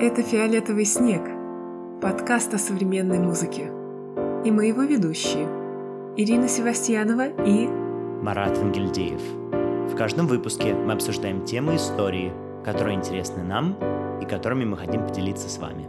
Это 0.00 0.22
«Фиолетовый 0.22 0.84
снег»– 0.84 1.22
подкаст 2.00 2.54
о 2.54 2.58
современной 2.58 3.18
музыке. 3.18 3.72
И 4.44 4.50
мы 4.52 4.66
его 4.66 4.84
ведущие– 4.84 5.48
Ирина 6.16 6.46
Севастьянова 6.46 7.26
и 7.44 7.66
Марат 8.22 8.56
Ангельдеев. 8.58 9.20
В 9.92 9.96
каждом 9.96 10.28
выпуске 10.28 10.72
мы 10.72 10.92
обсуждаем 10.92 11.44
темы 11.44 11.74
истории, 11.74 12.32
которые 12.64 12.94
интересны 12.94 13.42
нам 13.42 13.74
и 14.22 14.24
которыми 14.24 14.64
мы 14.64 14.76
хотим 14.76 15.04
поделиться 15.04 15.48
с 15.48 15.58
вами. 15.58 15.88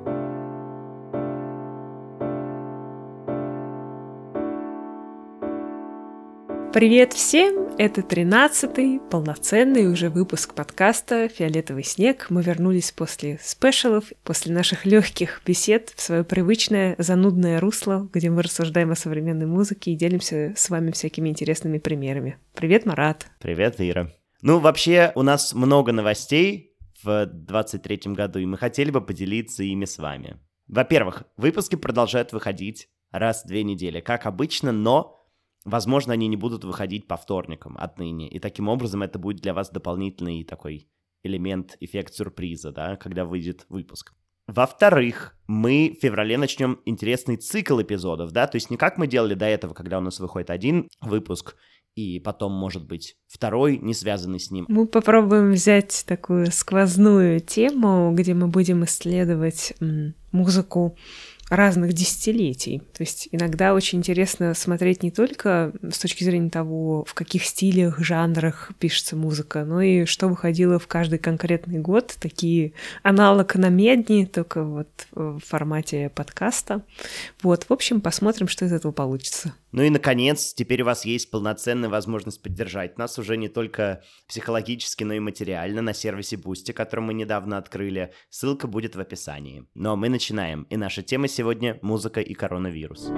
Привет 6.71 7.13
всем! 7.13 7.69
Это 7.79 8.03
тринадцатый 8.03 8.99
полноценный 9.09 9.91
уже 9.91 10.11
выпуск 10.11 10.53
подкаста 10.53 11.27
«Фиолетовый 11.27 11.83
снег». 11.83 12.27
Мы 12.29 12.43
вернулись 12.43 12.91
после 12.91 13.39
спешалов, 13.41 14.03
после 14.23 14.53
наших 14.53 14.85
легких 14.85 15.41
бесед 15.43 15.91
в 15.95 15.99
свое 15.99 16.23
привычное 16.23 16.93
занудное 16.99 17.59
русло, 17.59 18.07
где 18.13 18.29
мы 18.29 18.43
рассуждаем 18.43 18.91
о 18.91 18.95
современной 18.95 19.47
музыке 19.47 19.91
и 19.91 19.95
делимся 19.95 20.53
с 20.55 20.69
вами 20.69 20.91
всякими 20.91 21.29
интересными 21.29 21.79
примерами. 21.79 22.37
Привет, 22.53 22.85
Марат! 22.85 23.25
Привет, 23.39 23.77
Ира! 23.79 24.11
Ну, 24.43 24.59
вообще, 24.59 25.11
у 25.15 25.23
нас 25.23 25.55
много 25.55 25.91
новостей 25.91 26.77
в 27.01 27.25
23 27.25 28.13
году, 28.13 28.37
и 28.37 28.45
мы 28.45 28.59
хотели 28.59 28.91
бы 28.91 29.01
поделиться 29.01 29.63
ими 29.63 29.85
с 29.85 29.97
вами. 29.97 30.37
Во-первых, 30.67 31.23
выпуски 31.35 31.75
продолжают 31.77 32.31
выходить 32.31 32.89
раз 33.11 33.43
в 33.43 33.47
две 33.47 33.63
недели, 33.63 34.01
как 34.01 34.27
обычно, 34.27 34.71
но 34.71 35.18
Возможно, 35.69 36.13
они 36.13 36.27
не 36.27 36.35
будут 36.35 36.63
выходить 36.63 37.07
по 37.07 37.15
вторникам 37.15 37.77
отныне, 37.77 38.27
и 38.27 38.39
таким 38.39 38.69
образом 38.69 39.03
это 39.03 39.19
будет 39.19 39.41
для 39.41 39.53
вас 39.53 39.69
дополнительный 39.69 40.43
такой 40.43 40.89
элемент, 41.21 41.77
эффект 41.79 42.15
сюрприза, 42.15 42.71
да, 42.71 42.95
когда 42.95 43.23
выйдет 43.23 43.65
выпуск. 43.69 44.13
Во-вторых, 44.47 45.37
мы 45.45 45.95
в 45.95 46.01
феврале 46.01 46.39
начнем 46.39 46.79
интересный 46.85 47.37
цикл 47.37 47.79
эпизодов, 47.79 48.31
да, 48.31 48.47
то 48.47 48.55
есть 48.55 48.71
не 48.71 48.77
как 48.77 48.97
мы 48.97 49.05
делали 49.05 49.35
до 49.35 49.45
этого, 49.45 49.75
когда 49.75 49.99
у 49.99 50.01
нас 50.01 50.19
выходит 50.19 50.49
один 50.49 50.89
выпуск, 51.01 51.55
и 51.93 52.19
потом, 52.19 52.53
может 52.53 52.87
быть, 52.87 53.15
второй, 53.27 53.77
не 53.77 53.93
связанный 53.93 54.39
с 54.39 54.49
ним. 54.49 54.65
Мы 54.69 54.87
попробуем 54.87 55.51
взять 55.51 56.03
такую 56.07 56.51
сквозную 56.51 57.41
тему, 57.41 58.11
где 58.15 58.33
мы 58.33 58.47
будем 58.47 58.85
исследовать 58.85 59.73
музыку 60.31 60.97
разных 61.49 61.93
десятилетий. 61.93 62.79
То 62.93 63.01
есть 63.01 63.27
иногда 63.31 63.73
очень 63.73 63.99
интересно 63.99 64.53
смотреть 64.53 65.03
не 65.03 65.11
только 65.11 65.73
с 65.89 65.97
точки 65.97 66.23
зрения 66.23 66.49
того, 66.49 67.03
в 67.05 67.13
каких 67.13 67.43
стилях, 67.43 67.99
жанрах 67.99 68.71
пишется 68.79 69.15
музыка, 69.15 69.65
но 69.65 69.81
и 69.81 70.05
что 70.05 70.27
выходило 70.27 70.79
в 70.79 70.87
каждый 70.87 71.19
конкретный 71.19 71.79
год. 71.79 72.15
Такие 72.19 72.73
аналог 73.03 73.55
на 73.55 73.69
медни, 73.69 74.25
только 74.25 74.63
вот 74.63 75.07
в 75.11 75.39
формате 75.39 76.11
подкаста. 76.13 76.83
Вот, 77.41 77.65
в 77.67 77.73
общем, 77.73 78.01
посмотрим, 78.01 78.47
что 78.47 78.65
из 78.65 78.73
этого 78.73 78.91
получится. 78.91 79.53
Ну 79.71 79.83
и, 79.83 79.89
наконец, 79.91 80.53
теперь 80.55 80.81
у 80.81 80.85
вас 80.85 81.05
есть 81.05 81.29
полноценная 81.29 81.89
возможность 81.89 82.41
поддержать 82.41 82.97
нас 82.97 83.19
уже 83.19 83.37
не 83.37 83.49
только 83.49 84.01
психологически, 84.27 85.03
но 85.03 85.13
и 85.13 85.19
материально 85.19 85.83
на 85.83 85.93
сервисе 85.93 86.37
Boosty, 86.37 86.73
который 86.73 87.01
мы 87.01 87.13
недавно 87.13 87.57
открыли. 87.59 88.11
Ссылка 88.31 88.67
будет 88.67 88.95
в 88.95 88.99
описании. 88.99 89.67
Но 89.75 89.95
мы 89.95 90.09
начинаем, 90.09 90.63
и 90.63 90.77
наша 90.77 91.03
тема 91.03 91.27
сегодня— 91.27 91.77
музыка 91.83 92.19
и 92.19 92.33
коронавирус. 92.33 93.09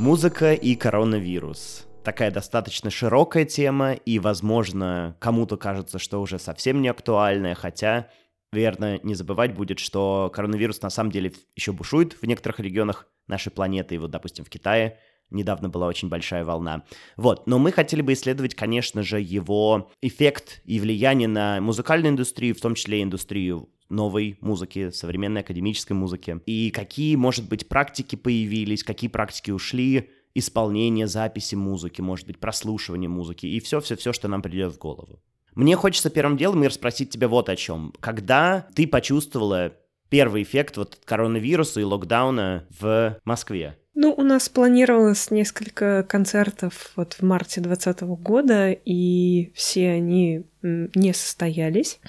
Музыка 0.00 0.52
и 0.54 0.74
коронавирус. 0.74 1.86
Такая 2.02 2.32
достаточно 2.32 2.90
широкая 2.90 3.44
тема, 3.44 3.92
и, 3.92 4.18
возможно, 4.18 5.16
кому-то 5.20 5.56
кажется, 5.56 6.00
что 6.00 6.20
уже 6.20 6.40
совсем 6.40 6.82
не 6.82 6.88
актуальная, 6.88 7.54
хотя 7.54 8.08
верно 8.52 8.98
не 9.02 9.14
забывать 9.14 9.54
будет, 9.54 9.78
что 9.78 10.30
коронавирус 10.32 10.82
на 10.82 10.90
самом 10.90 11.10
деле 11.10 11.32
еще 11.56 11.72
бушует 11.72 12.14
в 12.14 12.26
некоторых 12.26 12.60
регионах 12.60 13.06
нашей 13.26 13.50
планеты, 13.52 13.94
и 13.94 13.98
вот, 13.98 14.10
допустим, 14.10 14.44
в 14.44 14.50
Китае 14.50 14.98
недавно 15.30 15.68
была 15.68 15.86
очень 15.86 16.08
большая 16.08 16.44
волна. 16.44 16.84
Вот, 17.16 17.46
но 17.46 17.58
мы 17.58 17.70
хотели 17.70 18.02
бы 18.02 18.12
исследовать, 18.12 18.54
конечно 18.54 19.02
же, 19.02 19.20
его 19.20 19.90
эффект 20.02 20.60
и 20.64 20.80
влияние 20.80 21.28
на 21.28 21.60
музыкальную 21.60 22.12
индустрию, 22.12 22.56
в 22.56 22.60
том 22.60 22.74
числе 22.74 23.02
индустрию 23.02 23.68
новой 23.88 24.38
музыки, 24.40 24.90
современной 24.90 25.42
академической 25.42 25.92
музыки. 25.92 26.40
И 26.46 26.70
какие, 26.70 27.16
может 27.16 27.48
быть, 27.48 27.68
практики 27.68 28.16
появились, 28.16 28.84
какие 28.84 29.10
практики 29.10 29.50
ушли, 29.50 30.10
исполнение, 30.34 31.06
записи 31.06 31.54
музыки, 31.56 32.00
может 32.00 32.26
быть, 32.26 32.38
прослушивание 32.38 33.08
музыки, 33.08 33.46
и 33.46 33.60
все-все-все, 33.60 34.12
что 34.12 34.28
нам 34.28 34.42
придет 34.42 34.72
в 34.72 34.78
голову. 34.78 35.22
Мне 35.54 35.76
хочется 35.76 36.10
первым 36.10 36.36
делом, 36.36 36.62
Ир, 36.62 36.72
спросить 36.72 37.10
тебя 37.10 37.28
вот 37.28 37.48
о 37.48 37.56
чем. 37.56 37.92
Когда 38.00 38.66
ты 38.74 38.86
почувствовала 38.86 39.72
первый 40.08 40.42
эффект 40.42 40.76
вот 40.76 40.98
коронавируса 41.04 41.80
и 41.80 41.84
локдауна 41.84 42.66
в 42.80 43.18
Москве? 43.24 43.76
Ну, 43.94 44.14
у 44.16 44.22
нас 44.22 44.48
планировалось 44.48 45.30
несколько 45.30 46.04
концертов 46.04 46.92
вот 46.96 47.14
в 47.14 47.22
марте 47.22 47.60
2020 47.60 48.02
года, 48.22 48.70
и 48.70 49.52
все 49.54 49.90
они 49.90 50.46
не 50.62 51.12
состоялись. 51.12 52.00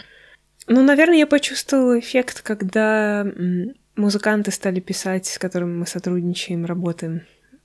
Ну, 0.67 0.83
наверное, 0.83 1.17
я 1.17 1.27
почувствовала 1.27 1.99
эффект, 1.99 2.41
когда 2.43 3.25
музыканты 3.95 4.51
стали 4.51 4.79
писать, 4.79 5.25
с 5.25 5.39
которыми 5.39 5.79
мы 5.79 5.87
сотрудничаем, 5.87 6.65
работаем 6.65 7.23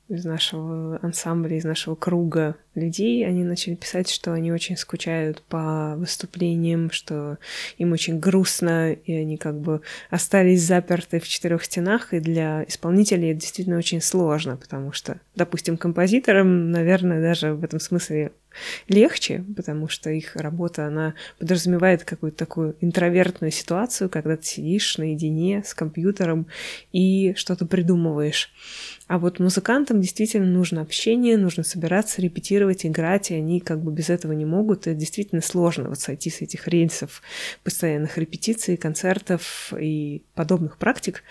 из 0.09 0.25
нашего 0.25 0.99
ансамбля, 1.03 1.57
из 1.59 1.65
нашего 1.65 1.95
круга 1.95 2.57
людей, 2.77 3.27
они 3.27 3.45
начали 3.45 3.75
писать, 3.75 4.11
что 4.11 4.33
они 4.33 4.53
очень 4.53 4.77
скучают 4.77 5.43
по 5.43 5.95
выступлениям, 5.97 6.91
что 6.91 7.39
им 7.79 7.93
очень 7.93 8.21
грустно, 8.21 8.93
и 8.93 9.13
они 9.13 9.37
как 9.37 9.59
бы 9.59 9.81
остались 10.11 10.63
заперты 10.63 11.19
в 11.19 11.29
четырех 11.29 11.65
стенах, 11.65 12.15
и 12.15 12.21
для 12.21 12.65
исполнителей 12.69 13.33
это 13.33 13.41
действительно 13.41 13.79
очень 13.79 14.01
сложно, 14.01 14.57
потому 14.57 14.93
что, 14.93 15.21
допустим, 15.35 15.77
композиторам, 15.77 16.71
наверное, 16.71 17.21
даже 17.21 17.55
в 17.55 17.65
этом 17.65 17.81
смысле 17.81 18.33
легче, 18.89 19.45
потому 19.57 19.89
что 19.89 20.11
их 20.11 20.37
работа, 20.37 20.87
она 20.87 21.15
подразумевает 21.39 22.05
какую-то 22.05 22.39
такую 22.39 22.77
интровертную 22.81 23.51
ситуацию, 23.51 24.09
когда 24.09 24.37
ты 24.37 24.45
сидишь 24.45 24.99
наедине 24.99 25.63
с 25.65 25.75
компьютером 25.75 26.47
и 26.93 27.35
что-то 27.37 27.67
придумываешь. 27.67 28.53
А 29.09 29.19
вот 29.19 29.39
музыкантам 29.39 30.01
действительно 30.01 30.47
нужно 30.47 30.81
общение, 30.81 31.37
нужно 31.37 31.63
собираться, 31.63 32.21
репетировать, 32.21 32.66
играть, 32.73 33.31
и 33.31 33.35
они 33.35 33.61
как 33.61 33.83
бы 33.83 33.93
без 33.93 34.11
этого 34.11 34.33
не 34.33 34.45
могут. 34.45 34.87
Это 34.87 34.95
действительно 34.95 35.43
сложно 35.43 35.89
вот 35.89 36.01
сойти 36.01 36.31
с 36.31 36.41
этих 36.41 36.67
рельсов 36.67 37.23
постоянных 37.63 38.19
репетиций, 38.19 38.77
концертов 38.77 39.73
и 39.79 40.23
подобных 40.35 40.79
практик. 40.79 41.23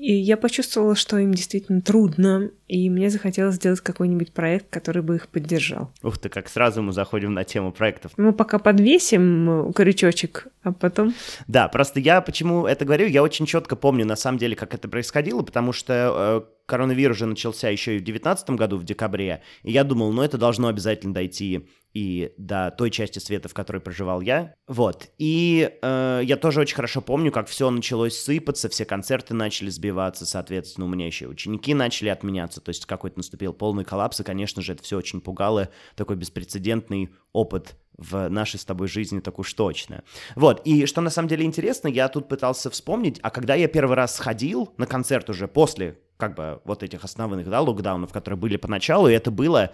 И 0.00 0.14
я 0.14 0.36
почувствовала, 0.36 0.94
что 0.94 1.18
им 1.18 1.34
действительно 1.34 1.80
трудно, 1.80 2.50
и 2.68 2.88
мне 2.88 3.10
захотелось 3.10 3.56
сделать 3.56 3.80
какой-нибудь 3.80 4.32
проект, 4.32 4.70
который 4.70 5.02
бы 5.02 5.16
их 5.16 5.28
поддержал. 5.28 5.90
Ух 6.02 6.18
ты, 6.18 6.28
как 6.28 6.48
сразу 6.48 6.82
мы 6.82 6.92
заходим 6.92 7.34
на 7.34 7.42
тему 7.42 7.72
проектов. 7.72 8.12
Мы 8.16 8.32
пока 8.32 8.60
подвесим 8.60 9.72
крючочек, 9.72 10.46
а 10.62 10.72
потом... 10.72 11.14
Да, 11.48 11.66
просто 11.68 11.98
я 11.98 12.20
почему 12.20 12.66
это 12.66 12.84
говорю, 12.84 13.06
я 13.06 13.22
очень 13.22 13.46
четко 13.46 13.74
помню 13.74 14.06
на 14.06 14.16
самом 14.16 14.38
деле, 14.38 14.54
как 14.54 14.72
это 14.72 14.88
происходило, 14.88 15.42
потому 15.42 15.72
что 15.72 16.44
э, 16.48 16.57
коронавирус 16.68 17.16
же 17.16 17.26
начался 17.26 17.70
еще 17.70 17.96
и 17.96 17.98
в 17.98 18.04
2019 18.04 18.50
году, 18.50 18.76
в 18.76 18.84
декабре, 18.84 19.42
и 19.62 19.72
я 19.72 19.84
думал, 19.84 20.12
ну 20.12 20.22
это 20.22 20.36
должно 20.36 20.68
обязательно 20.68 21.14
дойти 21.14 21.66
и 21.94 22.34
до 22.36 22.70
той 22.76 22.90
части 22.90 23.18
света, 23.18 23.48
в 23.48 23.54
которой 23.54 23.80
проживал 23.80 24.20
я. 24.20 24.54
Вот. 24.66 25.08
И 25.16 25.70
э, 25.80 26.20
я 26.22 26.36
тоже 26.36 26.60
очень 26.60 26.76
хорошо 26.76 27.00
помню, 27.00 27.32
как 27.32 27.48
все 27.48 27.70
началось 27.70 28.18
сыпаться, 28.18 28.68
все 28.68 28.84
концерты 28.84 29.32
начали 29.32 29.70
сбиваться, 29.70 30.26
соответственно, 30.26 30.86
у 30.86 30.90
меня 30.90 31.06
еще 31.06 31.26
ученики 31.26 31.72
начали 31.72 32.10
отменяться, 32.10 32.60
то 32.60 32.68
есть 32.68 32.84
какой-то 32.84 33.18
наступил 33.18 33.54
полный 33.54 33.84
коллапс, 33.84 34.20
и, 34.20 34.24
конечно 34.24 34.60
же, 34.60 34.74
это 34.74 34.82
все 34.82 34.98
очень 34.98 35.22
пугало, 35.22 35.70
такой 35.96 36.16
беспрецедентный 36.16 37.10
опыт 37.32 37.76
в 37.98 38.28
нашей 38.28 38.58
с 38.58 38.64
тобой 38.64 38.88
жизни, 38.88 39.20
так 39.20 39.38
уж 39.38 39.52
точно. 39.52 40.02
Вот, 40.36 40.62
и 40.64 40.86
что 40.86 41.00
на 41.00 41.10
самом 41.10 41.28
деле 41.28 41.44
интересно, 41.44 41.88
я 41.88 42.08
тут 42.08 42.28
пытался 42.28 42.70
вспомнить, 42.70 43.18
а 43.22 43.30
когда 43.30 43.54
я 43.54 43.68
первый 43.68 43.96
раз 43.96 44.16
сходил 44.16 44.72
на 44.78 44.86
концерт 44.86 45.28
уже 45.28 45.48
после 45.48 45.98
как 46.16 46.34
бы 46.34 46.60
вот 46.64 46.82
этих 46.82 47.04
основных, 47.04 47.48
да, 47.48 47.60
локдаунов, 47.60 48.12
которые 48.12 48.38
были 48.38 48.56
поначалу, 48.56 49.08
и 49.08 49.12
это 49.12 49.30
было 49.30 49.72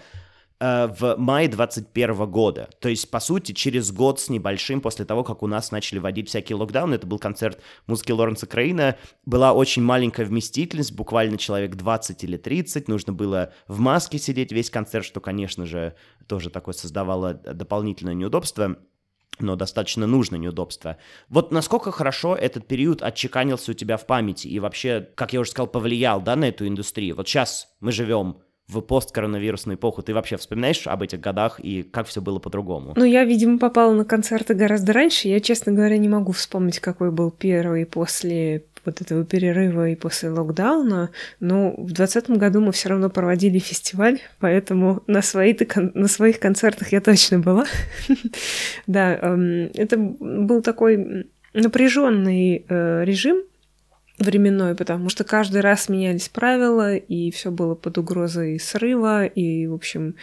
в 0.61 1.17
мае 1.19 1.49
21 1.49 2.31
года. 2.31 2.71
То 2.81 2.89
есть, 2.89 3.11
по 3.11 3.21
сути, 3.21 3.53
через 3.53 3.93
год 3.93 4.21
с 4.21 4.29
небольшим 4.29 4.81
после 4.81 5.05
того, 5.05 5.25
как 5.25 5.43
у 5.43 5.47
нас 5.47 5.73
начали 5.73 5.99
вводить 5.99 6.29
всякие 6.29 6.57
локдауны, 6.57 6.95
это 6.95 7.07
был 7.07 7.19
концерт 7.19 7.61
музыки 7.87 8.13
Лоренса 8.13 8.47
Крейна, 8.47 8.97
была 9.27 9.53
очень 9.53 9.83
маленькая 9.83 10.25
вместительность, 10.25 10.93
буквально 10.93 11.39
человек 11.39 11.75
20 11.75 12.25
или 12.25 12.37
30, 12.37 12.89
нужно 12.89 13.13
было 13.13 13.53
в 13.67 13.81
маске 13.81 14.19
сидеть 14.19 14.53
весь 14.53 14.71
концерт, 14.71 15.05
что, 15.05 15.21
конечно 15.21 15.67
же, 15.67 15.95
тоже 16.27 16.51
такое 16.51 16.75
создавало 16.75 17.35
дополнительное 17.35 18.15
неудобство 18.15 18.77
но 19.41 19.57
достаточно 19.57 20.07
нужно 20.07 20.37
неудобство. 20.37 20.97
Вот 21.29 21.51
насколько 21.51 21.91
хорошо 21.91 22.37
этот 22.37 22.67
период 22.67 23.03
отчеканился 23.03 23.73
у 23.73 23.75
тебя 23.75 23.97
в 23.97 24.07
памяти 24.07 24.49
и 24.49 24.61
вообще, 24.61 25.09
как 25.15 25.33
я 25.33 25.41
уже 25.41 25.51
сказал, 25.51 25.67
повлиял, 25.67 26.21
да, 26.21 26.37
на 26.37 26.49
эту 26.49 26.67
индустрию? 26.67 27.17
Вот 27.17 27.29
сейчас 27.29 27.69
мы 27.81 27.93
живем 27.93 28.39
в 28.69 28.81
посткоронавирусную 28.81 29.77
эпоху. 29.77 30.03
Ты 30.03 30.15
вообще 30.15 30.37
вспоминаешь 30.37 30.87
об 30.87 31.03
этих 31.03 31.21
годах 31.21 31.61
и 31.61 31.83
как 31.83 32.07
все 32.07 32.21
было 32.21 32.39
по-другому? 32.39 32.95
Ну, 32.97 33.05
я, 33.05 33.25
видимо, 33.25 33.59
попала 33.59 33.93
на 33.93 34.05
концерты 34.05 34.55
гораздо 34.55 34.93
раньше. 34.93 35.29
Я, 35.29 35.41
честно 35.41 35.73
говоря, 35.73 35.99
не 35.99 36.09
могу 36.09 36.33
вспомнить, 36.33 36.81
какой 36.81 37.11
был 37.11 37.31
первый 37.31 37.85
после 37.85 38.65
вот 38.85 39.01
этого 39.01 39.25
перерыва 39.25 39.89
и 39.89 39.95
после 39.95 40.29
локдауна, 40.31 41.11
но 41.41 41.71
в 41.71 41.93
2020 41.93 42.31
году 42.31 42.61
мы 42.61 42.73
все 42.73 42.91
равно 42.91 43.09
проводили 43.09 43.59
фестиваль, 43.59 44.21
поэтому 44.41 45.03
на, 45.07 45.23
свои 45.23 45.57
на 45.95 46.09
своих 46.09 46.39
концертах 46.39 46.93
я 46.93 47.01
точно 47.01 47.39
была. 47.39 47.65
Да, 48.87 49.15
эм, 49.15 49.71
это 49.75 49.97
был 49.97 50.61
такой 50.61 51.27
напряженный 51.55 52.65
э, 52.69 53.05
режим, 53.05 53.43
временной, 54.19 54.75
потому 54.75 55.09
что 55.09 55.25
каждый 55.25 55.61
раз 55.61 55.89
менялись 55.89 56.29
правила, 56.29 56.95
и 56.97 57.31
все 57.31 57.51
было 57.51 57.75
под 57.75 57.99
угрозой 57.99 58.61
срыва, 58.61 59.27
и, 59.27 59.67
в 59.67 59.75
общем, 59.75 60.15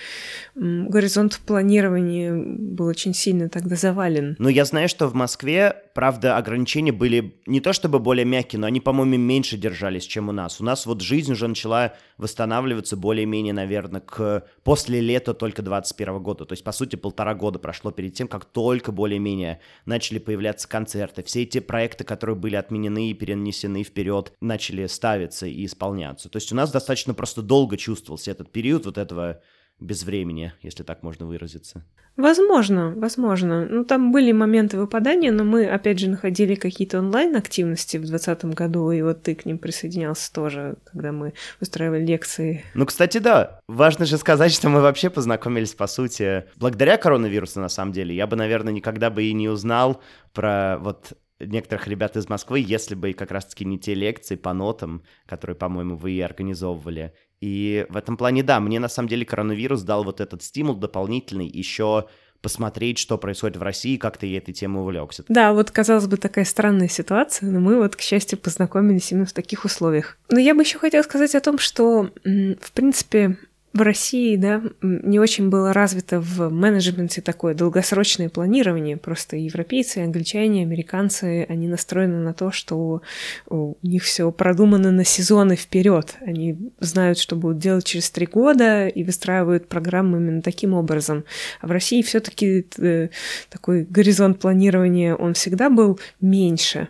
горизонт 0.55 1.39
планирования 1.45 2.33
был 2.33 2.85
очень 2.85 3.13
сильно 3.13 3.49
тогда 3.49 3.75
завален. 3.75 4.35
Но 4.39 4.49
я 4.49 4.65
знаю, 4.65 4.87
что 4.87 5.07
в 5.07 5.13
Москве, 5.13 5.75
правда, 5.93 6.37
ограничения 6.37 6.91
были 6.91 7.35
не 7.45 7.59
то 7.59 7.73
чтобы 7.73 7.99
более 7.99 8.25
мягкие, 8.25 8.59
но 8.59 8.67
они, 8.67 8.79
по-моему, 8.79 9.17
меньше 9.17 9.57
держались, 9.57 10.05
чем 10.05 10.29
у 10.29 10.31
нас. 10.31 10.61
У 10.61 10.63
нас 10.63 10.85
вот 10.85 11.01
жизнь 11.01 11.31
уже 11.31 11.47
начала 11.47 11.93
восстанавливаться 12.17 12.97
более-менее, 12.97 13.53
наверное, 13.53 14.01
к 14.01 14.45
после 14.63 15.01
лета 15.01 15.33
только 15.33 15.61
21 15.61 16.21
года. 16.21 16.45
То 16.45 16.53
есть, 16.53 16.63
по 16.63 16.71
сути, 16.71 16.95
полтора 16.95 17.33
года 17.35 17.59
прошло 17.59 17.91
перед 17.91 18.13
тем, 18.13 18.27
как 18.27 18.45
только 18.45 18.91
более-менее 18.91 19.59
начали 19.85 20.19
появляться 20.19 20.67
концерты. 20.67 21.23
Все 21.23 21.43
эти 21.43 21.59
проекты, 21.59 22.03
которые 22.03 22.35
были 22.35 22.55
отменены 22.55 23.09
и 23.09 23.13
перенесены 23.13 23.83
вперед 23.83 24.33
начали 24.41 24.87
ставиться 24.87 25.47
и 25.47 25.65
исполняться. 25.65 26.29
То 26.29 26.37
есть 26.37 26.51
у 26.51 26.55
нас 26.55 26.71
достаточно 26.71 27.13
просто 27.13 27.41
долго 27.41 27.77
чувствовался 27.77 28.31
этот 28.31 28.51
период 28.51 28.85
вот 28.85 28.97
этого 28.97 29.41
безвремени, 29.81 30.53
если 30.61 30.83
так 30.83 31.03
можно 31.03 31.25
выразиться. 31.25 31.83
Возможно, 32.15 32.93
возможно. 32.95 33.65
Ну, 33.65 33.83
там 33.83 34.11
были 34.11 34.31
моменты 34.31 34.77
выпадания, 34.77 35.31
но 35.31 35.43
мы, 35.43 35.65
опять 35.65 35.99
же, 35.99 36.09
находили 36.09 36.55
какие-то 36.55 36.99
онлайн-активности 36.99 37.97
в 37.97 38.01
2020 38.01 38.45
году, 38.53 38.91
и 38.91 39.01
вот 39.01 39.23
ты 39.23 39.33
к 39.33 39.45
ним 39.45 39.57
присоединялся 39.57 40.31
тоже, 40.31 40.75
когда 40.85 41.11
мы 41.11 41.33
устраивали 41.59 42.05
лекции. 42.05 42.63
Ну, 42.75 42.85
кстати, 42.85 43.17
да. 43.17 43.59
Важно 43.67 44.05
же 44.05 44.17
сказать, 44.17 44.51
что 44.51 44.69
мы 44.69 44.81
вообще 44.81 45.09
познакомились, 45.09 45.73
по 45.73 45.87
сути, 45.87 46.45
благодаря 46.57 46.97
коронавирусу, 46.97 47.59
на 47.59 47.69
самом 47.69 47.91
деле. 47.91 48.15
Я 48.15 48.27
бы, 48.27 48.35
наверное, 48.35 48.73
никогда 48.73 49.09
бы 49.09 49.23
и 49.23 49.33
не 49.33 49.49
узнал 49.49 50.01
про 50.33 50.77
вот 50.79 51.13
некоторых 51.39 51.87
ребят 51.87 52.17
из 52.17 52.29
Москвы, 52.29 52.63
если 52.65 52.95
бы 52.95 53.13
как 53.13 53.31
раз-таки 53.31 53.65
не 53.65 53.79
те 53.79 53.93
лекции 53.95 54.35
по 54.35 54.53
нотам, 54.53 55.03
которые, 55.25 55.55
по-моему, 55.55 55.95
вы 55.95 56.11
и 56.11 56.21
организовывали. 56.21 57.13
И 57.41 57.87
в 57.89 57.97
этом 57.97 58.17
плане, 58.17 58.43
да, 58.43 58.59
мне 58.59 58.79
на 58.79 58.87
самом 58.87 59.09
деле 59.09 59.25
коронавирус 59.25 59.81
дал 59.81 60.03
вот 60.03 60.21
этот 60.21 60.43
стимул 60.43 60.75
дополнительный 60.75 61.47
еще 61.47 62.07
посмотреть, 62.41 62.97
что 62.97 63.17
происходит 63.17 63.57
в 63.57 63.61
России, 63.61 63.97
как 63.97 64.17
ты 64.17 64.35
этой 64.35 64.53
темой 64.53 64.81
увлекся. 64.81 65.23
Да, 65.27 65.53
вот, 65.53 65.69
казалось 65.71 66.07
бы, 66.07 66.17
такая 66.17 66.45
странная 66.45 66.87
ситуация, 66.87 67.49
но 67.49 67.59
мы 67.59 67.77
вот, 67.77 67.95
к 67.95 68.01
счастью, 68.01 68.39
познакомились 68.39 69.11
именно 69.11 69.25
в 69.25 69.33
таких 69.33 69.65
условиях. 69.65 70.17
Но 70.29 70.39
я 70.39 70.55
бы 70.55 70.61
еще 70.61 70.79
хотела 70.79 71.03
сказать 71.03 71.35
о 71.35 71.41
том, 71.41 71.59
что, 71.59 72.09
в 72.23 72.71
принципе, 72.73 73.37
в 73.73 73.81
России, 73.81 74.35
да, 74.35 74.61
не 74.81 75.19
очень 75.19 75.49
было 75.49 75.71
развито 75.71 76.19
в 76.19 76.49
менеджменте 76.49 77.21
такое 77.21 77.53
долгосрочное 77.53 78.27
планирование. 78.27 78.97
Просто 78.97 79.37
европейцы, 79.37 79.99
англичане, 79.99 80.63
американцы, 80.63 81.45
они 81.47 81.67
настроены 81.67 82.17
на 82.17 82.33
то, 82.33 82.51
что 82.51 83.01
у 83.47 83.75
них 83.81 84.03
все 84.03 84.29
продумано 84.31 84.91
на 84.91 85.05
сезоны 85.05 85.55
вперед. 85.55 86.15
Они 86.19 86.57
знают, 86.79 87.17
что 87.17 87.37
будут 87.37 87.59
делать 87.59 87.85
через 87.85 88.09
три 88.11 88.25
года 88.25 88.87
и 88.87 89.03
выстраивают 89.03 89.69
программы 89.69 90.17
именно 90.17 90.41
таким 90.41 90.73
образом. 90.73 91.23
А 91.61 91.67
в 91.67 91.71
России 91.71 92.01
все-таки 92.01 92.67
э, 92.77 93.07
такой 93.49 93.83
горизонт 93.83 94.39
планирования, 94.39 95.15
он 95.15 95.33
всегда 95.33 95.69
был 95.69 95.97
меньше. 96.19 96.89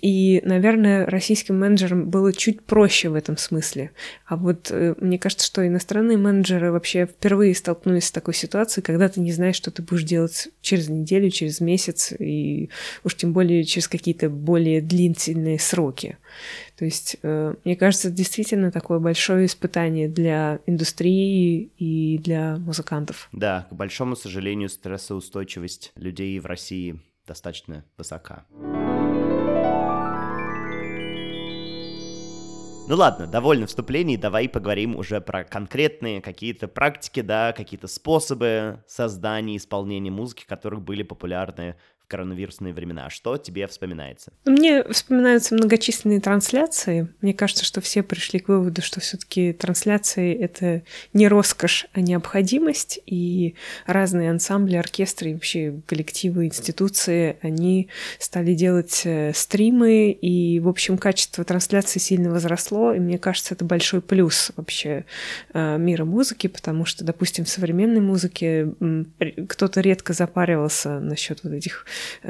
И, 0.00 0.40
наверное, 0.44 1.06
российским 1.06 1.58
менеджерам 1.58 2.08
было 2.08 2.32
чуть 2.32 2.62
проще 2.62 3.10
в 3.10 3.14
этом 3.14 3.36
смысле. 3.36 3.90
А 4.26 4.36
вот 4.36 4.70
э, 4.70 4.94
мне 4.98 5.18
кажется, 5.18 5.46
что 5.46 5.66
иностранные 5.66 6.16
менеджеры 6.16 6.72
вообще 6.72 7.06
впервые 7.06 7.54
столкнулись 7.54 8.06
с 8.06 8.12
такой 8.12 8.34
ситуацией, 8.34 8.82
когда 8.82 9.08
ты 9.08 9.20
не 9.20 9.32
знаешь, 9.32 9.56
что 9.56 9.70
ты 9.70 9.82
будешь 9.82 10.04
делать 10.04 10.48
через 10.62 10.88
неделю, 10.88 11.30
через 11.30 11.60
месяц, 11.60 12.12
и 12.18 12.70
уж 13.04 13.14
тем 13.14 13.32
более 13.32 13.64
через 13.64 13.88
какие-то 13.88 14.30
более 14.30 14.80
длительные 14.80 15.58
сроки. 15.58 16.16
То 16.76 16.86
есть, 16.86 17.16
э, 17.22 17.54
мне 17.64 17.76
кажется, 17.76 18.08
это 18.08 18.16
действительно 18.16 18.72
такое 18.72 19.00
большое 19.00 19.44
испытание 19.46 20.08
для 20.08 20.60
индустрии 20.64 21.70
и 21.76 22.18
для 22.18 22.56
музыкантов. 22.56 23.28
Да, 23.32 23.66
к 23.70 23.74
большому 23.74 24.16
сожалению, 24.16 24.70
стрессоустойчивость 24.70 25.92
людей 25.94 26.38
в 26.38 26.46
России 26.46 26.98
достаточно 27.26 27.84
высока. 27.98 28.46
Ну 32.90 32.96
ладно, 32.96 33.28
довольно 33.28 33.68
вступлений, 33.68 34.16
давай 34.16 34.48
поговорим 34.48 34.96
уже 34.96 35.20
про 35.20 35.44
конкретные 35.44 36.20
какие-то 36.20 36.66
практики, 36.66 37.20
да, 37.20 37.52
какие-то 37.52 37.86
способы 37.86 38.82
создания 38.88 39.58
исполнения 39.58 40.10
музыки, 40.10 40.44
которых 40.44 40.82
были 40.82 41.04
популярны 41.04 41.76
коронавирусные 42.10 42.74
времена. 42.74 43.08
Что 43.08 43.36
тебе 43.38 43.68
вспоминается? 43.68 44.32
Мне 44.44 44.82
вспоминаются 44.84 45.54
многочисленные 45.54 46.20
трансляции. 46.20 47.08
Мне 47.20 47.32
кажется, 47.32 47.64
что 47.64 47.80
все 47.80 48.02
пришли 48.02 48.40
к 48.40 48.48
выводу, 48.48 48.82
что 48.82 49.00
все-таки 49.00 49.52
трансляции— 49.52 50.34
это 50.40 50.82
не 51.12 51.28
роскошь, 51.28 51.86
а 51.92 52.00
необходимость. 52.00 52.98
И 53.06 53.54
разные 53.86 54.30
ансамбли, 54.30 54.74
оркестры 54.74 55.34
вообще 55.34 55.80
коллективы, 55.86 56.46
институции, 56.46 57.36
они 57.42 57.88
стали 58.18 58.54
делать 58.54 59.02
э, 59.04 59.32
стримы, 59.32 60.10
и, 60.10 60.58
в 60.58 60.68
общем, 60.68 60.98
качество 60.98 61.44
трансляции 61.44 62.00
сильно 62.00 62.30
возросло, 62.30 62.92
и 62.92 62.98
мне 62.98 63.18
кажется, 63.18 63.54
это 63.54 63.64
большой 63.64 64.02
плюс 64.02 64.50
вообще 64.56 65.04
э, 65.54 65.78
мира 65.78 66.04
музыки, 66.04 66.48
потому 66.48 66.84
что, 66.84 67.04
допустим, 67.04 67.44
в 67.44 67.48
современной 67.48 68.00
музыке 68.00 68.74
кто-то 69.48 69.80
редко 69.80 70.12
запаривался 70.12 70.98
насчет 70.98 71.44
вот 71.44 71.52
этих 71.52 71.86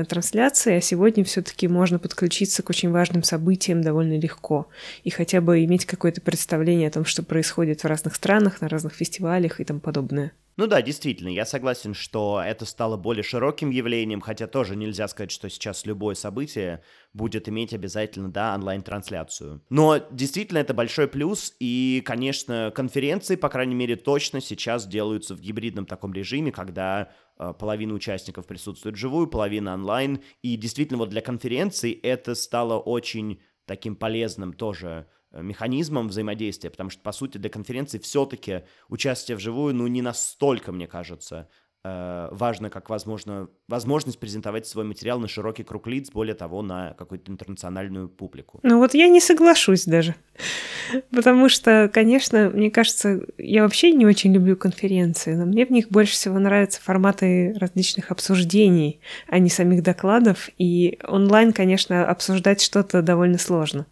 трансляции, 0.09 0.77
а 0.77 0.81
сегодня 0.81 1.25
все-таки 1.25 1.69
можно 1.69 1.99
подключиться 1.99 2.63
к 2.63 2.71
очень 2.71 2.91
важным 2.91 3.23
событиям 3.23 3.83
довольно 3.83 4.19
легко 4.19 4.69
и 5.05 5.11
хотя 5.11 5.41
бы 5.41 5.65
иметь 5.65 5.87
какое-то 5.87 6.21
представление 6.21 6.89
о 6.89 6.93
том, 6.93 7.05
что 7.05 7.23
происходит 7.23 7.83
в 7.83 7.87
разных 7.87 8.15
странах, 8.15 8.61
на 8.61 8.69
разных 8.69 8.95
фестивалях 8.95 9.61
и 9.61 9.65
тому 9.65 9.81
подобное. 9.81 10.33
Ну 10.61 10.67
да, 10.67 10.83
действительно, 10.83 11.31
я 11.31 11.47
согласен, 11.47 11.95
что 11.95 12.39
это 12.45 12.67
стало 12.67 12.99
более 12.99 13.23
широким 13.23 13.71
явлением, 13.71 14.21
хотя 14.21 14.47
тоже 14.47 14.77
нельзя 14.77 15.09
сказать, 15.09 15.31
что 15.31 15.49
сейчас 15.49 15.87
любое 15.87 16.15
событие 16.15 16.83
будет 17.15 17.49
иметь 17.49 17.73
обязательно, 17.73 18.31
да, 18.31 18.55
онлайн-трансляцию. 18.57 19.63
Но 19.71 19.97
действительно 20.11 20.59
это 20.59 20.75
большой 20.75 21.09
плюс, 21.09 21.55
и, 21.61 22.03
конечно, 22.05 22.71
конференции, 22.75 23.37
по 23.37 23.49
крайней 23.49 23.75
мере, 23.75 23.97
точно 23.97 24.43
сейчас 24.43 24.87
делаются 24.87 25.35
в 25.35 25.41
гибридном 25.41 25.87
таком 25.87 26.13
режиме, 26.13 26.53
когда 26.53 27.11
э, 27.39 27.55
половина 27.59 27.95
участников 27.95 28.47
присутствует 28.47 28.97
вживую, 28.97 29.29
половина 29.29 29.73
онлайн, 29.73 30.21
и 30.43 30.57
действительно 30.57 30.99
вот 30.99 31.09
для 31.09 31.23
конференций 31.23 31.93
это 31.93 32.35
стало 32.35 32.79
очень 32.79 33.41
таким 33.65 33.97
полезным 33.97 34.53
тоже 34.53 35.07
механизмом 35.33 36.09
взаимодействия, 36.09 36.71
потому 36.71 36.91
что, 36.91 37.01
по 37.03 37.13
сути, 37.13 37.39
для 37.39 37.51
конференции 37.51 37.99
все-таки 37.99 38.63
участие 38.89 39.37
вживую, 39.37 39.75
ну, 39.75 39.87
не 39.87 40.03
настолько, 40.03 40.73
мне 40.73 40.87
кажется, 40.87 41.49
э, 41.85 42.29
важно, 42.33 42.69
как 42.69 42.91
возможно, 42.91 43.49
возможность 43.69 44.19
презентовать 44.19 44.67
свой 44.67 44.85
материал 44.85 45.21
на 45.21 45.29
широкий 45.29 45.63
круг 45.63 45.87
лиц, 45.87 46.11
более 46.11 46.35
того, 46.35 46.63
на 46.63 46.95
какую-то 46.95 47.31
интернациональную 47.31 48.09
публику. 48.09 48.61
Ну 48.63 48.79
вот 48.79 48.95
я 48.95 49.09
не 49.09 49.21
соглашусь 49.21 49.85
даже, 49.85 50.15
потому 51.11 51.49
что, 51.49 51.89
конечно, 51.93 52.51
мне 52.51 52.71
кажется, 52.71 53.21
я 53.39 53.63
вообще 53.63 53.93
не 53.93 54.07
очень 54.07 54.35
люблю 54.35 54.57
конференции, 54.57 55.35
но 55.35 55.47
мне 55.47 55.65
в 55.65 55.71
них 55.71 55.89
больше 55.91 56.15
всего 56.15 56.39
нравятся 56.39 56.81
форматы 56.81 57.55
различных 57.59 58.11
обсуждений, 58.11 59.01
а 59.29 59.39
не 59.39 59.49
самих 59.49 59.83
докладов, 59.83 60.51
и 60.59 60.99
онлайн, 61.07 61.53
конечно, 61.53 62.07
обсуждать 62.07 62.61
что-то 62.61 63.01
довольно 63.01 63.39
сложно. 63.39 63.87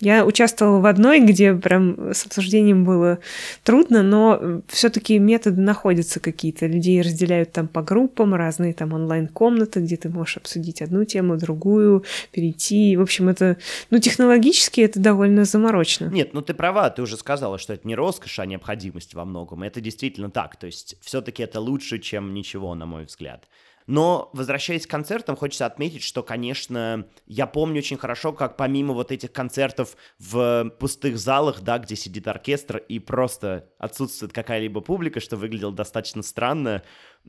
Я 0.00 0.24
участвовала 0.24 0.80
в 0.80 0.86
одной, 0.86 1.20
где 1.20 1.54
прям 1.54 2.14
с 2.14 2.24
обсуждением 2.24 2.84
было 2.84 3.18
трудно, 3.64 4.02
но 4.02 4.62
все-таки 4.68 5.18
методы 5.18 5.60
находятся 5.60 6.20
какие-то. 6.20 6.66
Людей 6.66 7.02
разделяют 7.02 7.52
там 7.52 7.68
по 7.68 7.82
группам, 7.82 8.34
разные 8.34 8.72
там 8.72 8.94
онлайн-комнаты, 8.94 9.80
где 9.80 9.96
ты 9.96 10.08
можешь 10.08 10.38
обсудить 10.38 10.80
одну 10.80 11.04
тему, 11.04 11.36
другую, 11.36 12.04
перейти. 12.32 12.96
В 12.96 13.02
общем, 13.02 13.28
это, 13.28 13.58
ну, 13.90 13.98
технологически 13.98 14.80
это 14.80 14.98
довольно 15.00 15.44
заморочно. 15.44 16.06
Нет, 16.06 16.32
ну 16.32 16.40
ты 16.40 16.54
права, 16.54 16.88
ты 16.88 17.02
уже 17.02 17.18
сказала, 17.18 17.58
что 17.58 17.74
это 17.74 17.86
не 17.86 17.94
роскошь, 17.94 18.38
а 18.38 18.46
необходимость 18.46 19.14
во 19.14 19.26
многом. 19.26 19.62
Это 19.62 19.82
действительно 19.82 20.30
так. 20.30 20.56
То 20.56 20.66
есть 20.66 20.96
все-таки 21.02 21.42
это 21.42 21.60
лучше, 21.60 21.98
чем 21.98 22.32
ничего, 22.32 22.74
на 22.74 22.86
мой 22.86 23.04
взгляд. 23.04 23.44
Но, 23.86 24.30
возвращаясь 24.32 24.86
к 24.86 24.90
концертам, 24.90 25.36
хочется 25.36 25.66
отметить, 25.66 26.02
что, 26.02 26.22
конечно, 26.22 27.06
я 27.26 27.46
помню 27.46 27.78
очень 27.78 27.96
хорошо, 27.96 28.32
как 28.32 28.56
помимо 28.56 28.94
вот 28.94 29.12
этих 29.12 29.32
концертов 29.32 29.96
в 30.18 30.70
пустых 30.78 31.18
залах, 31.18 31.60
да, 31.62 31.78
где 31.78 31.96
сидит 31.96 32.28
оркестр 32.28 32.78
и 32.78 32.98
просто 32.98 33.68
отсутствует 33.78 34.32
какая-либо 34.32 34.80
публика, 34.80 35.20
что 35.20 35.36
выглядело 35.36 35.72
достаточно 35.72 36.22
странно 36.22 36.82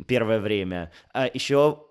первое 0.08 0.40
время, 0.40 0.92
а 1.14 1.28
еще 1.32 1.86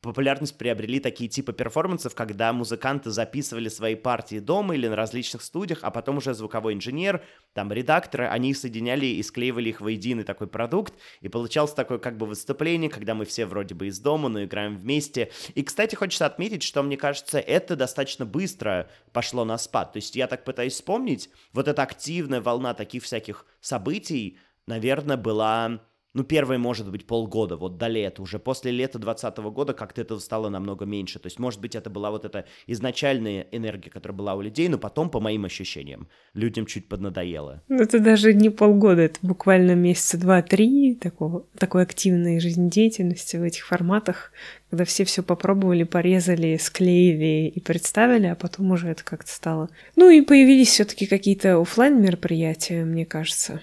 популярность 0.00 0.58
приобрели 0.58 0.98
такие 1.00 1.30
типы 1.30 1.52
перформансов, 1.52 2.14
когда 2.14 2.52
музыканты 2.52 3.10
записывали 3.10 3.68
свои 3.68 3.94
партии 3.94 4.40
дома 4.40 4.74
или 4.74 4.88
на 4.88 4.96
различных 4.96 5.42
студиях, 5.42 5.80
а 5.82 5.90
потом 5.90 6.18
уже 6.18 6.34
звуковой 6.34 6.74
инженер, 6.74 7.22
там 7.54 7.72
редакторы, 7.72 8.26
они 8.26 8.52
соединяли 8.52 9.06
и 9.06 9.22
склеивали 9.22 9.68
их 9.68 9.80
воединый 9.80 10.24
такой 10.24 10.48
продукт, 10.48 10.94
и 11.20 11.28
получалось 11.28 11.72
такое 11.72 11.98
как 11.98 12.18
бы 12.18 12.26
выступление, 12.26 12.90
когда 12.90 13.14
мы 13.14 13.24
все 13.24 13.46
вроде 13.46 13.74
бы 13.74 13.86
из 13.86 14.00
дома, 14.00 14.28
но 14.28 14.42
играем 14.42 14.76
вместе. 14.76 15.30
И, 15.54 15.62
кстати, 15.62 15.94
хочется 15.94 16.26
отметить, 16.26 16.62
что, 16.62 16.82
мне 16.82 16.96
кажется, 16.96 17.38
это 17.38 17.76
достаточно 17.76 18.26
быстро 18.26 18.90
пошло 19.12 19.44
на 19.44 19.56
спад. 19.56 19.92
То 19.92 19.98
есть 19.98 20.16
я 20.16 20.26
так 20.26 20.44
пытаюсь 20.44 20.74
вспомнить, 20.74 21.30
вот 21.52 21.68
эта 21.68 21.82
активная 21.82 22.40
волна 22.40 22.74
таких 22.74 23.04
всяких 23.04 23.46
событий, 23.60 24.38
наверное, 24.66 25.16
была 25.16 25.80
ну, 26.14 26.24
первые, 26.24 26.58
может 26.58 26.90
быть, 26.90 27.06
полгода, 27.06 27.56
вот 27.56 27.78
до 27.78 27.88
лета. 27.88 28.22
Уже 28.22 28.38
после 28.38 28.70
лета 28.70 28.98
2020 28.98 29.38
года 29.54 29.72
как-то 29.72 30.02
этого 30.02 30.18
стало 30.18 30.50
намного 30.50 30.84
меньше. 30.84 31.18
То 31.18 31.26
есть, 31.26 31.38
может 31.38 31.60
быть, 31.60 31.74
это 31.74 31.88
была 31.88 32.10
вот 32.10 32.24
эта 32.24 32.44
изначальная 32.66 33.46
энергия, 33.50 33.90
которая 33.90 34.16
была 34.16 34.34
у 34.34 34.42
людей, 34.42 34.68
но 34.68 34.78
потом, 34.78 35.10
по 35.10 35.20
моим 35.20 35.44
ощущениям, 35.44 36.08
людям 36.34 36.66
чуть 36.66 36.88
поднадоело. 36.88 37.62
Ну, 37.68 37.82
это 37.82 37.98
даже 37.98 38.34
не 38.34 38.50
полгода, 38.50 39.02
это 39.02 39.18
буквально 39.22 39.74
месяца 39.74 40.18
два-три 40.18 40.94
такого, 40.94 41.46
такой 41.58 41.82
активной 41.82 42.40
жизнедеятельности 42.40 43.36
в 43.36 43.42
этих 43.42 43.66
форматах, 43.66 44.32
когда 44.70 44.84
все 44.84 45.04
все 45.04 45.22
попробовали, 45.22 45.84
порезали, 45.84 46.58
склеили 46.60 47.48
и 47.48 47.60
представили, 47.60 48.26
а 48.26 48.34
потом 48.34 48.70
уже 48.70 48.88
это 48.88 49.04
как-то 49.04 49.30
стало. 49.30 49.70
Ну 49.96 50.10
и 50.10 50.20
появились 50.20 50.68
все-таки 50.68 51.06
какие-то 51.06 51.60
офлайн 51.60 52.00
мероприятия, 52.02 52.84
мне 52.84 53.06
кажется. 53.06 53.60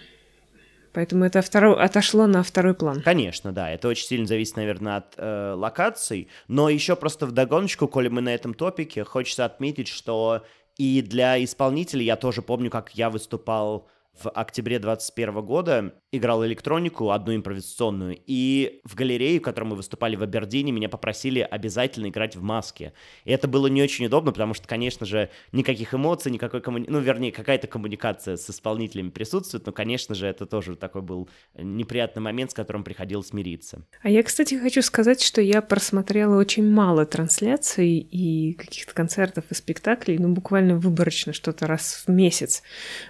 Поэтому 0.94 1.26
это 1.26 1.42
второ... 1.42 1.76
отошло 1.82 2.28
на 2.28 2.44
второй 2.44 2.74
план. 2.74 3.02
Конечно, 3.02 3.52
да. 3.52 3.70
Это 3.70 3.88
очень 3.88 4.06
сильно 4.06 4.26
зависит, 4.28 4.56
наверное, 4.56 4.98
от 4.98 5.14
э, 5.18 5.54
локаций. 5.56 6.30
Но 6.48 6.70
еще 6.70 6.96
просто 6.96 7.26
в 7.26 7.32
догоночку, 7.32 7.88
коли 7.88 8.08
мы 8.08 8.22
на 8.22 8.34
этом 8.34 8.54
топике, 8.54 9.04
хочется 9.04 9.46
отметить, 9.46 9.88
что 9.88 10.44
и 10.78 11.02
для 11.02 11.44
исполнителей 11.44 12.06
я 12.06 12.16
тоже 12.16 12.42
помню, 12.42 12.70
как 12.70 12.92
я 12.96 13.10
выступал 13.10 13.90
в 14.22 14.30
октябре 14.30 14.80
2021 14.80 15.46
года 15.46 15.94
играл 16.12 16.46
электронику, 16.46 17.12
одну 17.12 17.36
импровизационную, 17.36 18.18
и 18.26 18.82
в 18.84 18.96
галерее, 18.96 19.40
в 19.40 19.44
которой 19.44 19.66
мы 19.66 19.76
выступали 19.76 20.16
в 20.16 20.24
Абердине, 20.24 20.72
меня 20.72 20.90
попросили 20.90 21.40
обязательно 21.40 22.08
играть 22.08 22.36
в 22.36 22.42
маске. 22.42 22.94
И 23.26 23.32
это 23.32 23.48
было 23.48 23.68
не 23.68 23.82
очень 23.84 24.08
удобно, 24.08 24.32
потому 24.32 24.54
что, 24.54 24.68
конечно 24.68 25.06
же, 25.06 25.30
никаких 25.52 25.94
эмоций, 25.94 26.32
никакой 26.32 26.62
коммуни... 26.62 26.86
ну, 26.88 27.00
вернее, 27.00 27.32
какая-то 27.32 27.68
коммуникация 27.68 28.38
с 28.38 28.50
исполнителями 28.50 29.10
присутствует, 29.10 29.66
но, 29.66 29.72
конечно 29.72 30.16
же, 30.16 30.28
это 30.28 30.46
тоже 30.46 30.76
такой 30.76 31.02
был 31.02 31.30
неприятный 31.56 32.22
момент, 32.22 32.52
с 32.52 32.54
которым 32.54 32.84
приходилось 32.84 33.28
смириться. 33.28 33.86
А 34.02 34.10
я, 34.10 34.24
кстати, 34.24 34.56
хочу 34.56 34.82
сказать, 34.82 35.22
что 35.22 35.42
я 35.42 35.62
просмотрела 35.62 36.40
очень 36.40 36.70
мало 36.70 37.06
трансляций 37.06 37.98
и 37.98 38.54
каких-то 38.54 38.94
концертов 38.94 39.46
и 39.50 39.54
спектаклей, 39.54 40.18
ну, 40.18 40.30
буквально 40.30 40.76
выборочно 40.76 41.34
что-то 41.34 41.68
раз 41.68 42.04
в 42.06 42.12
месяц. 42.12 42.64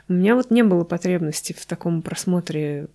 У 0.07 0.13
меня 0.13 0.35
вот 0.35 0.51
не 0.51 0.63
было 0.63 0.83
потребности 1.00 1.53
в 1.53 1.65
таком 1.65 2.01
просмотре 2.01 2.88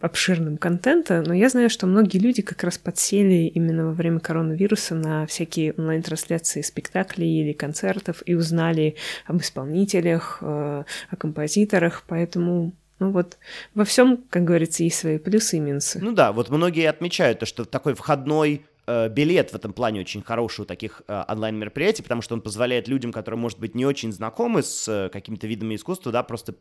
обширным 0.00 0.56
контента, 0.56 1.22
но 1.24 1.32
я 1.32 1.48
знаю, 1.48 1.70
что 1.70 1.86
многие 1.86 2.18
люди 2.18 2.42
как 2.42 2.64
раз 2.64 2.76
подсели 2.76 3.46
именно 3.46 3.86
во 3.86 3.92
время 3.92 4.18
коронавируса 4.18 4.96
на 4.96 5.26
всякие 5.26 5.74
онлайн-трансляции 5.74 6.62
спектаклей 6.62 7.40
или 7.40 7.52
концертов 7.52 8.22
и 8.26 8.34
узнали 8.34 8.96
об 9.26 9.40
исполнителях, 9.40 10.38
э, 10.40 10.84
о 11.10 11.16
композиторах, 11.16 12.02
поэтому 12.08 12.72
ну 12.98 13.12
вот 13.12 13.38
во 13.74 13.84
всем, 13.84 14.24
как 14.28 14.42
говорится, 14.42 14.82
есть 14.82 14.98
свои 14.98 15.18
плюсы 15.18 15.58
и 15.58 15.60
минусы. 15.60 16.00
Ну 16.02 16.12
да, 16.12 16.32
вот 16.32 16.50
многие 16.50 16.88
отмечают 16.88 17.38
то, 17.38 17.46
что 17.46 17.64
такой 17.64 17.94
входной 17.94 18.62
билет 18.86 19.50
в 19.50 19.54
этом 19.54 19.72
плане 19.72 20.00
очень 20.00 20.22
хороший 20.22 20.62
у 20.62 20.64
таких 20.64 21.02
э, 21.06 21.24
онлайн-мероприятий, 21.28 22.02
потому 22.02 22.22
что 22.22 22.34
он 22.34 22.40
позволяет 22.40 22.88
людям, 22.88 23.12
которые, 23.12 23.38
может 23.38 23.58
быть, 23.58 23.74
не 23.74 23.86
очень 23.86 24.12
знакомы 24.12 24.62
с 24.62 24.88
э, 24.88 25.08
какими-то 25.08 25.46
видами 25.46 25.74
искусства, 25.74 26.12
да, 26.12 26.22
просто, 26.22 26.54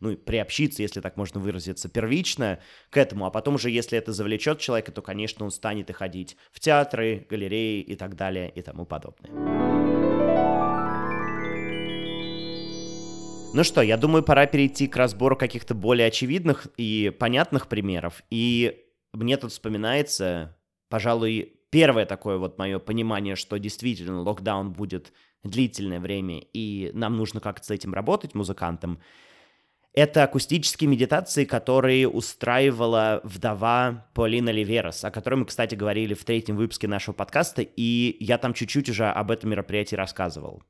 ну, 0.00 0.16
приобщиться, 0.16 0.82
если 0.82 1.00
так 1.00 1.16
можно 1.16 1.40
выразиться, 1.40 1.88
первично 1.88 2.58
к 2.90 2.96
этому, 2.96 3.26
а 3.26 3.30
потом 3.30 3.54
уже, 3.54 3.70
если 3.70 3.96
это 3.98 4.12
завлечет 4.12 4.58
человека, 4.58 4.92
то, 4.92 5.02
конечно, 5.02 5.44
он 5.44 5.50
станет 5.50 5.90
и 5.90 5.92
ходить 5.92 6.36
в 6.52 6.60
театры, 6.60 7.26
галереи 7.28 7.80
и 7.80 7.96
так 7.96 8.16
далее 8.16 8.50
и 8.54 8.62
тому 8.62 8.84
подобное. 8.84 9.30
Ну 13.52 13.64
что, 13.64 13.82
я 13.82 13.96
думаю, 13.96 14.22
пора 14.22 14.46
перейти 14.46 14.86
к 14.86 14.96
разбору 14.96 15.36
каких-то 15.36 15.74
более 15.74 16.06
очевидных 16.06 16.68
и 16.76 17.12
понятных 17.18 17.66
примеров. 17.66 18.22
И 18.30 18.84
мне 19.12 19.36
тут 19.36 19.50
вспоминается, 19.50 20.56
пожалуй, 20.88 21.59
первое 21.70 22.06
такое 22.06 22.38
вот 22.38 22.58
мое 22.58 22.78
понимание, 22.78 23.36
что 23.36 23.58
действительно 23.58 24.20
локдаун 24.20 24.72
будет 24.72 25.12
длительное 25.42 26.00
время, 26.00 26.42
и 26.52 26.90
нам 26.92 27.16
нужно 27.16 27.40
как-то 27.40 27.66
с 27.66 27.70
этим 27.70 27.94
работать, 27.94 28.34
музыкантам, 28.34 29.00
это 29.92 30.22
акустические 30.22 30.88
медитации, 30.88 31.44
которые 31.44 32.08
устраивала 32.08 33.20
вдова 33.24 34.06
Полина 34.14 34.50
Ливерас, 34.50 35.04
о 35.04 35.10
которой 35.10 35.36
мы, 35.36 35.46
кстати, 35.46 35.74
говорили 35.74 36.14
в 36.14 36.24
третьем 36.24 36.56
выпуске 36.56 36.86
нашего 36.86 37.12
подкаста, 37.12 37.62
и 37.62 38.16
я 38.20 38.38
там 38.38 38.54
чуть-чуть 38.54 38.88
уже 38.88 39.06
об 39.06 39.32
этом 39.32 39.50
мероприятии 39.50 39.96
рассказывал. 39.96 40.62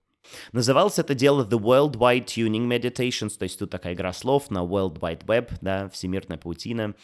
Называлось 0.52 0.98
это 0.98 1.14
дело 1.14 1.44
The 1.44 1.58
World 1.58 1.96
Wide 1.96 2.26
Tuning 2.26 2.66
Meditations, 2.66 3.36
то 3.38 3.42
есть 3.42 3.58
тут 3.58 3.70
такая 3.70 3.94
игра 3.94 4.12
слов 4.12 4.50
на 4.50 4.58
World 4.58 4.98
Wide 5.00 5.26
Web, 5.26 5.52
да, 5.60 5.88
всемирная 5.90 6.38
паутина. 6.38 6.94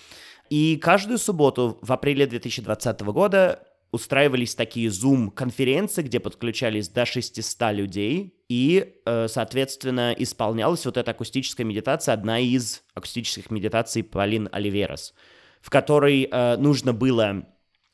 И 0.49 0.77
каждую 0.77 1.19
субботу 1.19 1.79
в 1.83 1.93
апреле 1.93 2.27
2020 2.27 3.01
года 3.03 3.66
устраивались 3.93 4.55
такие 4.55 4.89
Zoom-конференции, 4.89 6.03
где 6.03 6.21
подключались 6.21 6.89
до 6.89 7.07
600 7.07 7.73
людей, 7.73 8.35
и, 8.49 8.95
э, 9.05 9.29
соответственно, 9.29 10.15
исполнялась 10.17 10.85
вот 10.85 10.97
эта 10.97 11.11
акустическая 11.13 11.67
медитация, 11.67 12.13
одна 12.13 12.39
из 12.39 12.83
акустических 12.95 13.51
медитаций 13.51 14.03
Полин 14.03 14.49
Оливерас, 14.53 15.15
в 15.61 15.71
которой 15.71 16.29
э, 16.31 16.57
нужно 16.57 16.93
было 16.93 17.47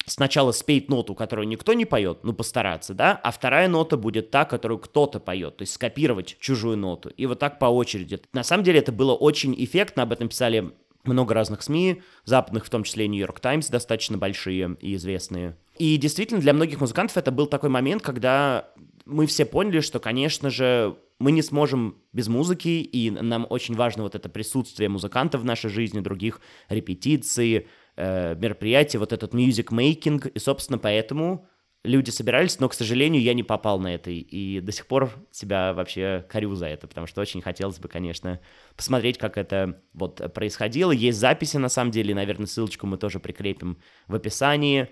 сначала 0.06 0.52
спеть 0.52 0.88
ноту, 0.88 1.14
которую 1.14 1.48
никто 1.48 1.72
не 1.72 1.84
поет, 1.84 2.20
ну, 2.24 2.32
постараться, 2.32 2.94
да, 2.94 3.20
а 3.22 3.30
вторая 3.30 3.68
нота 3.68 3.96
будет 3.96 4.30
та, 4.30 4.44
которую 4.44 4.78
кто-то 4.78 5.20
поет, 5.20 5.56
то 5.58 5.62
есть 5.62 5.74
скопировать 5.74 6.36
чужую 6.40 6.76
ноту, 6.76 7.08
и 7.10 7.26
вот 7.26 7.38
так 7.38 7.58
по 7.58 7.66
очереди. 7.66 8.20
На 8.32 8.42
самом 8.42 8.64
деле 8.64 8.80
это 8.80 8.92
было 8.92 9.14
очень 9.14 9.54
эффектно, 9.56 10.02
об 10.02 10.12
этом 10.12 10.28
писали 10.28 10.72
много 11.04 11.34
разных 11.34 11.62
СМИ, 11.62 12.02
западных, 12.24 12.64
в 12.64 12.70
том 12.70 12.84
числе 12.84 13.06
и 13.06 13.08
Нью-Йорк 13.08 13.40
Таймс, 13.40 13.68
достаточно 13.68 14.18
большие 14.18 14.76
и 14.80 14.94
известные. 14.94 15.56
И 15.78 15.96
действительно, 15.96 16.40
для 16.40 16.52
многих 16.52 16.80
музыкантов 16.80 17.16
это 17.16 17.30
был 17.30 17.46
такой 17.46 17.70
момент, 17.70 18.02
когда 18.02 18.68
мы 19.04 19.26
все 19.26 19.44
поняли, 19.44 19.80
что, 19.80 19.98
конечно 19.98 20.50
же, 20.50 20.96
мы 21.18 21.32
не 21.32 21.42
сможем 21.42 21.96
без 22.12 22.28
музыки, 22.28 22.68
и 22.68 23.10
нам 23.10 23.46
очень 23.48 23.74
важно 23.74 24.02
вот 24.02 24.14
это 24.14 24.28
присутствие 24.28 24.88
музыкантов 24.88 25.42
в 25.42 25.44
нашей 25.44 25.70
жизни, 25.70 26.00
других 26.00 26.40
репетиций, 26.68 27.68
э, 27.96 28.34
мероприятий, 28.34 28.98
вот 28.98 29.12
этот 29.12 29.34
making, 29.34 30.28
и, 30.28 30.38
собственно, 30.38 30.78
поэтому 30.78 31.46
люди 31.84 32.10
собирались, 32.10 32.60
но, 32.60 32.68
к 32.68 32.74
сожалению, 32.74 33.22
я 33.22 33.34
не 33.34 33.42
попал 33.42 33.78
на 33.80 33.94
это, 33.94 34.10
и 34.10 34.60
до 34.60 34.72
сих 34.72 34.86
пор 34.86 35.10
себя 35.30 35.74
вообще 35.74 36.24
корю 36.28 36.54
за 36.54 36.66
это, 36.66 36.86
потому 36.86 37.06
что 37.06 37.20
очень 37.20 37.42
хотелось 37.42 37.78
бы, 37.78 37.88
конечно, 37.88 38.40
посмотреть, 38.76 39.18
как 39.18 39.36
это 39.36 39.82
вот 39.92 40.32
происходило. 40.32 40.92
Есть 40.92 41.18
записи, 41.18 41.56
на 41.56 41.68
самом 41.68 41.90
деле, 41.90 42.14
наверное, 42.14 42.46
ссылочку 42.46 42.86
мы 42.86 42.98
тоже 42.98 43.18
прикрепим 43.18 43.78
в 44.06 44.14
описании. 44.14 44.88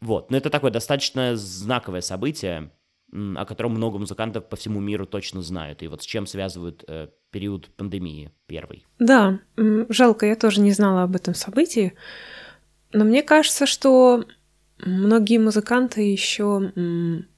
Вот, 0.00 0.30
но 0.30 0.38
это 0.38 0.48
такое 0.48 0.70
достаточно 0.70 1.36
знаковое 1.36 2.00
событие, 2.00 2.72
о 3.12 3.44
котором 3.44 3.72
много 3.72 3.98
музыкантов 3.98 4.48
по 4.48 4.56
всему 4.56 4.80
миру 4.80 5.04
точно 5.04 5.42
знают, 5.42 5.82
и 5.82 5.88
вот 5.88 6.02
с 6.02 6.06
чем 6.06 6.26
связывают 6.26 6.84
э, 6.86 7.08
период 7.30 7.68
пандемии 7.76 8.32
первый. 8.46 8.86
Да, 8.98 9.40
жалко, 9.56 10.24
я 10.24 10.36
тоже 10.36 10.60
не 10.60 10.72
знала 10.72 11.02
об 11.02 11.16
этом 11.16 11.34
событии, 11.34 11.92
но 12.92 13.04
мне 13.04 13.22
кажется, 13.22 13.66
что 13.66 14.24
Многие 14.84 15.38
музыканты 15.38 16.02
еще 16.02 16.72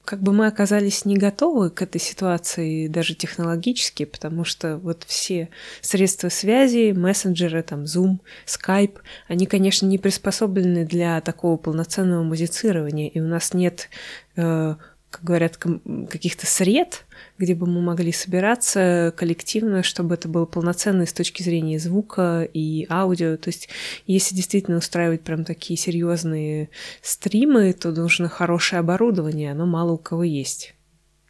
как 0.04 0.20
бы 0.20 0.32
мы 0.32 0.46
оказались 0.46 1.04
не 1.04 1.16
готовы 1.16 1.70
к 1.70 1.82
этой 1.82 2.00
ситуации 2.00 2.88
даже 2.88 3.14
технологически, 3.14 4.04
потому 4.04 4.44
что 4.44 4.78
вот 4.78 5.04
все 5.06 5.48
средства 5.80 6.28
связи, 6.28 6.92
мессенджеры, 6.92 7.62
там 7.62 7.84
Zoom, 7.84 8.18
Skype, 8.46 8.98
они, 9.28 9.46
конечно, 9.46 9.86
не 9.86 9.98
приспособлены 9.98 10.84
для 10.84 11.20
такого 11.20 11.56
полноценного 11.56 12.24
музицирования, 12.24 13.08
и 13.08 13.20
у 13.20 13.26
нас 13.26 13.54
нет 13.54 13.88
э, 14.36 14.74
как 15.12 15.24
говорят, 15.24 15.58
каких-то 15.58 16.46
сред, 16.46 17.04
где 17.38 17.54
бы 17.54 17.66
мы 17.66 17.82
могли 17.82 18.10
собираться 18.12 19.12
коллективно, 19.16 19.82
чтобы 19.82 20.14
это 20.14 20.26
было 20.26 20.46
полноценно 20.46 21.04
с 21.06 21.12
точки 21.12 21.42
зрения 21.42 21.78
звука 21.78 22.48
и 22.52 22.86
аудио. 22.88 23.36
То 23.36 23.48
есть, 23.48 23.68
если 24.06 24.34
действительно 24.34 24.78
устраивать 24.78 25.20
прям 25.20 25.44
такие 25.44 25.76
серьезные 25.76 26.70
стримы, 27.02 27.74
то 27.74 27.92
нужно 27.92 28.28
хорошее 28.28 28.80
оборудование, 28.80 29.52
оно 29.52 29.66
мало 29.66 29.92
у 29.92 29.98
кого 29.98 30.24
есть. 30.24 30.74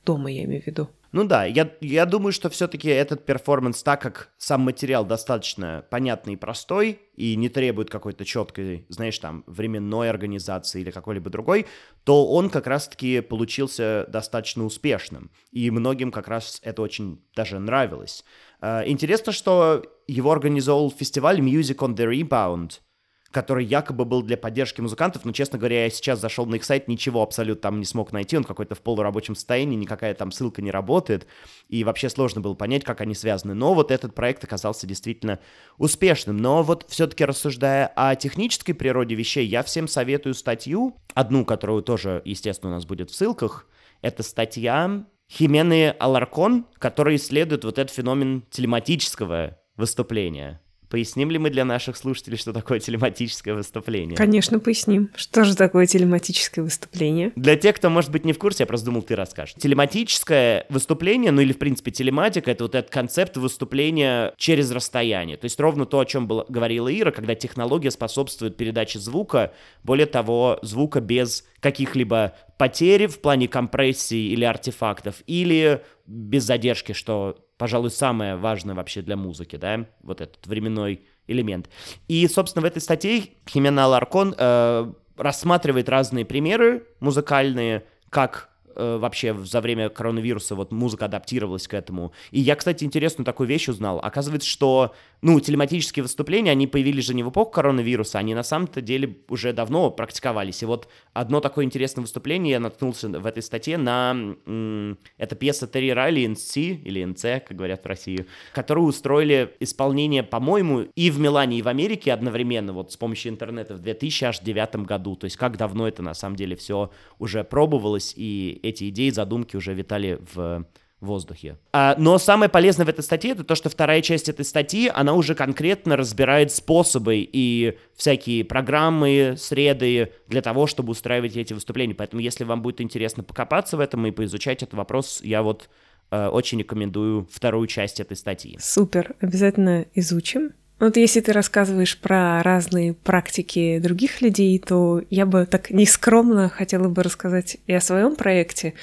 Дома, 0.06 0.30
я 0.30 0.44
имею 0.44 0.62
в 0.62 0.66
виду. 0.66 0.88
Ну 1.12 1.24
да, 1.24 1.44
я, 1.44 1.70
я 1.82 2.06
думаю, 2.06 2.32
что 2.32 2.48
все-таки 2.48 2.88
этот 2.88 3.26
перформанс, 3.26 3.82
так 3.82 4.00
как 4.00 4.30
сам 4.38 4.62
материал 4.62 5.04
достаточно 5.04 5.84
понятный 5.90 6.34
и 6.34 6.36
простой, 6.36 7.00
и 7.16 7.36
не 7.36 7.50
требует 7.50 7.90
какой-то 7.90 8.24
четкой, 8.24 8.86
знаешь, 8.88 9.18
там, 9.18 9.44
временной 9.46 10.08
организации 10.08 10.80
или 10.80 10.90
какой-либо 10.90 11.28
другой, 11.28 11.66
то 12.04 12.26
он 12.26 12.48
как 12.48 12.66
раз-таки 12.66 13.20
получился 13.20 14.06
достаточно 14.08 14.64
успешным. 14.64 15.30
И 15.50 15.70
многим 15.70 16.10
как 16.12 16.28
раз 16.28 16.60
это 16.62 16.80
очень 16.80 17.22
даже 17.36 17.58
нравилось. 17.58 18.24
А, 18.62 18.82
интересно, 18.86 19.32
что 19.32 19.84
его 20.06 20.32
организовал 20.32 20.90
фестиваль 20.90 21.40
Music 21.40 21.76
on 21.76 21.94
the 21.94 22.08
Rebound— 22.08 22.80
который 23.32 23.64
якобы 23.64 24.04
был 24.04 24.22
для 24.22 24.36
поддержки 24.36 24.80
музыкантов, 24.80 25.24
но, 25.24 25.32
честно 25.32 25.58
говоря, 25.58 25.84
я 25.84 25.90
сейчас 25.90 26.20
зашел 26.20 26.46
на 26.46 26.56
их 26.56 26.64
сайт, 26.64 26.86
ничего 26.86 27.22
абсолютно 27.22 27.62
там 27.62 27.80
не 27.80 27.86
смог 27.86 28.12
найти, 28.12 28.36
он 28.36 28.44
какой-то 28.44 28.74
в 28.74 28.80
полурабочем 28.80 29.34
состоянии, 29.34 29.76
никакая 29.76 30.14
там 30.14 30.30
ссылка 30.30 30.62
не 30.62 30.70
работает, 30.70 31.26
и 31.68 31.82
вообще 31.82 32.08
сложно 32.08 32.40
было 32.40 32.54
понять, 32.54 32.84
как 32.84 33.00
они 33.00 33.14
связаны. 33.14 33.54
Но 33.54 33.74
вот 33.74 33.90
этот 33.90 34.14
проект 34.14 34.44
оказался 34.44 34.86
действительно 34.86 35.40
успешным. 35.78 36.36
Но 36.36 36.62
вот 36.62 36.84
все-таки 36.88 37.24
рассуждая 37.24 37.90
о 37.96 38.14
технической 38.14 38.74
природе 38.74 39.14
вещей, 39.14 39.46
я 39.46 39.62
всем 39.62 39.88
советую 39.88 40.34
статью, 40.34 40.96
одну, 41.14 41.44
которую 41.44 41.82
тоже, 41.82 42.22
естественно, 42.24 42.72
у 42.72 42.74
нас 42.74 42.84
будет 42.84 43.10
в 43.10 43.14
ссылках, 43.14 43.66
это 44.02 44.22
статья 44.22 45.06
Химены 45.30 45.94
Аларкон, 45.98 46.66
которая 46.78 47.16
исследует 47.16 47.64
вот 47.64 47.78
этот 47.78 47.94
феномен 47.94 48.42
телематического 48.50 49.58
выступления. 49.76 50.60
Поясним 50.92 51.30
ли 51.30 51.38
мы 51.38 51.48
для 51.48 51.64
наших 51.64 51.96
слушателей, 51.96 52.36
что 52.36 52.52
такое 52.52 52.78
телематическое 52.78 53.54
выступление? 53.54 54.14
Конечно, 54.14 54.58
поясним. 54.58 55.08
Что 55.14 55.42
же 55.42 55.56
такое 55.56 55.86
телематическое 55.86 56.62
выступление? 56.62 57.32
Для 57.34 57.56
тех, 57.56 57.76
кто, 57.76 57.88
может 57.88 58.10
быть, 58.10 58.26
не 58.26 58.34
в 58.34 58.38
курсе, 58.38 58.64
я 58.64 58.66
просто 58.66 58.84
думал, 58.84 59.00
ты 59.00 59.16
расскажешь. 59.16 59.54
Телематическое 59.54 60.66
выступление, 60.68 61.32
ну 61.32 61.40
или, 61.40 61.54
в 61.54 61.58
принципе, 61.58 61.92
телематика, 61.92 62.50
это 62.50 62.64
вот 62.64 62.74
этот 62.74 62.90
концепт 62.90 63.38
выступления 63.38 64.34
через 64.36 64.70
расстояние. 64.70 65.38
То 65.38 65.46
есть 65.46 65.58
ровно 65.58 65.86
то, 65.86 65.98
о 65.98 66.04
чем 66.04 66.28
было, 66.28 66.44
говорила 66.50 66.94
Ира, 66.94 67.10
когда 67.10 67.34
технология 67.34 67.90
способствует 67.90 68.58
передаче 68.58 68.98
звука, 68.98 69.54
более 69.84 70.04
того, 70.04 70.58
звука 70.60 71.00
без 71.00 71.46
каких-либо 71.60 72.34
потерь 72.58 73.06
в 73.06 73.18
плане 73.20 73.48
компрессии 73.48 74.30
или 74.30 74.44
артефактов, 74.44 75.22
или 75.26 75.80
без 76.06 76.44
задержки, 76.44 76.92
что 76.92 77.38
пожалуй, 77.62 77.92
самое 77.92 78.34
важное 78.34 78.74
вообще 78.74 79.02
для 79.02 79.16
музыки, 79.16 79.54
да, 79.54 79.86
вот 80.02 80.20
этот 80.20 80.44
временной 80.48 81.06
элемент. 81.28 81.70
И, 82.08 82.26
собственно, 82.26 82.60
в 82.60 82.64
этой 82.64 82.82
статье 82.82 83.28
Химена 83.48 83.86
Ларкон 83.86 84.34
э, 84.36 84.92
рассматривает 85.16 85.88
разные 85.88 86.24
примеры 86.24 86.88
музыкальные, 86.98 87.84
как 88.10 88.50
э, 88.74 88.98
вообще 88.98 89.34
за 89.34 89.60
время 89.60 89.88
коронавируса 89.88 90.54
вот 90.54 90.72
музыка 90.72 91.06
адаптировалась 91.06 91.68
к 91.68 91.74
этому. 91.74 92.12
И 92.30 92.40
я, 92.40 92.56
кстати, 92.56 92.84
интересную 92.84 93.24
такую 93.24 93.48
вещь 93.48 93.68
узнал. 93.68 93.98
Оказывается, 94.02 94.48
что, 94.48 94.94
ну, 95.20 95.38
телематические 95.40 96.02
выступления, 96.02 96.50
они 96.50 96.66
появились 96.66 97.04
же 97.04 97.14
не 97.14 97.22
в 97.22 97.30
эпоху 97.30 97.50
коронавируса, 97.50 98.18
они 98.18 98.34
на 98.34 98.42
самом-то 98.42 98.80
деле 98.80 99.16
уже 99.28 99.52
давно 99.52 99.90
практиковались. 99.90 100.62
И 100.62 100.66
вот 100.66 100.88
одно 101.12 101.40
такое 101.40 101.64
интересное 101.64 102.02
выступление, 102.02 102.52
я 102.52 102.60
наткнулся 102.60 103.08
в 103.08 103.26
этой 103.26 103.42
статье 103.42 103.78
на... 103.78 104.12
М- 104.46 104.98
это 105.18 105.36
пьеса 105.36 105.66
Терри 105.66 105.90
Райли 105.90 106.26
«НС» 106.26 106.56
или 106.56 107.04
«НЦ», 107.04 107.22
как 107.46 107.56
говорят 107.56 107.84
в 107.84 107.86
России, 107.86 108.26
которую 108.52 108.86
устроили 108.86 109.54
исполнение, 109.60 110.22
по-моему, 110.22 110.86
и 110.94 111.10
в 111.10 111.18
Милане, 111.18 111.58
и 111.58 111.62
в 111.62 111.68
Америке 111.68 112.12
одновременно, 112.12 112.72
вот 112.72 112.92
с 112.92 112.96
помощью 112.96 113.32
интернета 113.32 113.74
в 113.74 113.80
2009 113.80 114.76
году. 114.86 115.16
То 115.16 115.24
есть 115.24 115.36
как 115.36 115.56
давно 115.56 115.88
это 115.88 116.02
на 116.02 116.14
самом 116.14 116.36
деле 116.36 116.56
все 116.56 116.90
уже 117.18 117.44
пробовалось, 117.44 118.14
и 118.16 118.60
эти 118.62 118.88
идеи, 118.88 119.10
задумки 119.10 119.56
уже 119.56 119.74
витали 119.74 120.18
в 120.34 120.66
воздухе. 121.02 121.58
А, 121.72 121.94
но 121.98 122.16
самое 122.18 122.48
полезное 122.48 122.86
в 122.86 122.88
этой 122.88 123.02
статье 123.02 123.32
это 123.32 123.44
то, 123.44 123.54
что 123.54 123.68
вторая 123.68 124.00
часть 124.00 124.28
этой 124.28 124.44
статьи, 124.44 124.90
она 124.92 125.14
уже 125.14 125.34
конкретно 125.34 125.96
разбирает 125.96 126.52
способы 126.52 127.28
и 127.30 127.76
всякие 127.94 128.44
программы, 128.44 129.34
среды 129.36 130.12
для 130.28 130.40
того, 130.40 130.66
чтобы 130.66 130.92
устраивать 130.92 131.36
эти 131.36 131.52
выступления. 131.52 131.94
Поэтому, 131.94 132.22
если 132.22 132.44
вам 132.44 132.62
будет 132.62 132.80
интересно 132.80 133.22
покопаться 133.22 133.76
в 133.76 133.80
этом 133.80 134.06
и 134.06 134.12
поизучать 134.12 134.62
этот 134.62 134.74
вопрос, 134.74 135.20
я 135.22 135.42
вот 135.42 135.68
э, 136.10 136.28
очень 136.28 136.60
рекомендую 136.60 137.28
вторую 137.30 137.66
часть 137.66 138.00
этой 138.00 138.16
статьи. 138.16 138.56
Супер, 138.60 139.16
обязательно 139.20 139.86
изучим. 139.94 140.52
Вот 140.82 140.96
если 140.96 141.20
ты 141.20 141.32
рассказываешь 141.32 141.96
про 141.96 142.42
разные 142.42 142.92
практики 142.92 143.78
других 143.78 144.20
людей, 144.20 144.58
то 144.58 145.00
я 145.10 145.26
бы 145.26 145.46
так 145.46 145.70
нескромно 145.70 146.48
хотела 146.48 146.88
бы 146.88 147.04
рассказать 147.04 147.58
и 147.68 147.72
о 147.72 147.80
своем 147.80 148.16
проекте, 148.16 148.74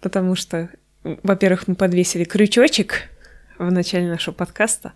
потому 0.00 0.34
что, 0.34 0.70
во-первых, 1.04 1.68
мы 1.68 1.76
подвесили 1.76 2.24
крючочек 2.24 3.10
в 3.58 3.70
начале 3.70 4.08
нашего 4.08 4.34
подкаста. 4.34 4.92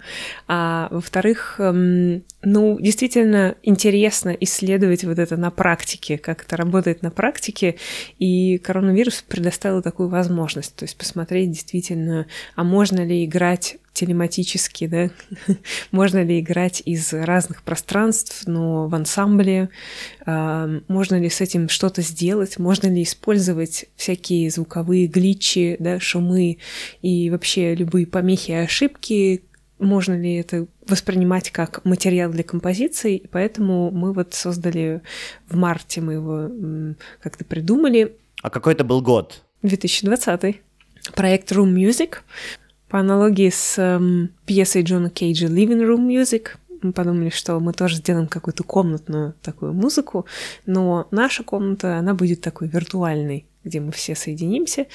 А 0.49 0.89
во-вторых, 0.91 1.55
эм, 1.61 2.25
ну, 2.43 2.81
действительно 2.81 3.55
интересно 3.63 4.31
исследовать 4.31 5.05
вот 5.05 5.21
это 5.21 5.37
на 5.37 5.53
практике, 5.53 6.19
как 6.19 6.43
это 6.43 6.57
работает 6.57 7.03
на 7.03 7.13
практике, 7.13 7.77
и 8.19 8.59
коронавирус 8.59 9.23
предоставил 9.23 9.83
такую 9.83 10.09
возможность, 10.09 10.75
то 10.75 10.85
есть 10.85 10.99
посмотреть 10.99 11.53
действительно, 11.53 12.27
а 12.57 12.65
можно 12.65 13.05
ли 13.07 13.25
играть 13.25 13.77
телематически, 13.95 14.87
да, 14.87 15.11
можно 15.93 16.23
ли 16.23 16.41
играть 16.41 16.83
из 16.85 17.13
разных 17.13 17.63
пространств, 17.63 18.43
но 18.47 18.89
в 18.89 18.95
ансамбле, 18.95 19.71
э, 20.27 20.81
можно 20.89 21.19
ли 21.19 21.31
с 21.31 21.41
этим 21.41 21.69
что-то 21.69 22.03
сделать, 22.03 22.59
можно 22.59 22.89
ли 22.89 23.03
использовать 23.03 23.87
всякие 23.97 24.51
звуковые 24.51 25.07
гличи, 25.07 25.77
да, 25.79 26.01
шумы 26.01 26.59
и 27.01 27.31
вообще 27.31 27.75
любые 27.75 28.07
помехи 28.07 28.51
и 28.51 28.55
ошибки, 28.55 29.45
можно 29.79 30.19
ли 30.19 30.35
это 30.35 30.67
воспринимать 30.89 31.51
как 31.51 31.85
материал 31.85 32.31
для 32.31 32.43
композиции, 32.43 33.17
и 33.17 33.27
поэтому 33.27 33.91
мы 33.91 34.13
вот 34.13 34.35
создали 34.35 35.03
в 35.49 35.57
марте, 35.57 36.01
мы 36.01 36.15
его 36.15 36.95
как-то 37.23 37.45
придумали. 37.45 38.17
А 38.43 38.51
какой 38.51 38.75
это 38.75 38.85
был 38.85 39.01
год? 39.01 39.43
2020. 39.63 40.61
Проект 41.15 41.53
Room 41.53 41.75
Music. 41.75 42.17
По 42.89 43.01
аналогии 43.01 43.51
с 43.51 43.79
эм, 43.79 44.31
пьесой 44.47 44.83
Джона 44.83 45.11
Кейджа 45.11 45.47
Living 45.47 45.83
Room 45.83 46.07
Music, 46.07 46.49
мы 46.83 46.93
подумали, 46.93 47.31
что 47.31 47.59
мы 47.61 47.73
тоже 47.73 47.97
сделаем 47.97 48.27
какую-то 48.27 48.63
комнатную 48.63 49.35
такую 49.43 49.73
музыку, 49.73 50.27
но 50.67 51.09
наша 51.11 51.43
комната, 51.43 51.97
она 51.97 52.15
будет 52.15 52.43
такой 52.43 52.69
виртуальной, 52.69 53.47
где 53.65 53.81
мы 53.81 53.91
все 53.91 54.15
соединимся. 54.15 54.87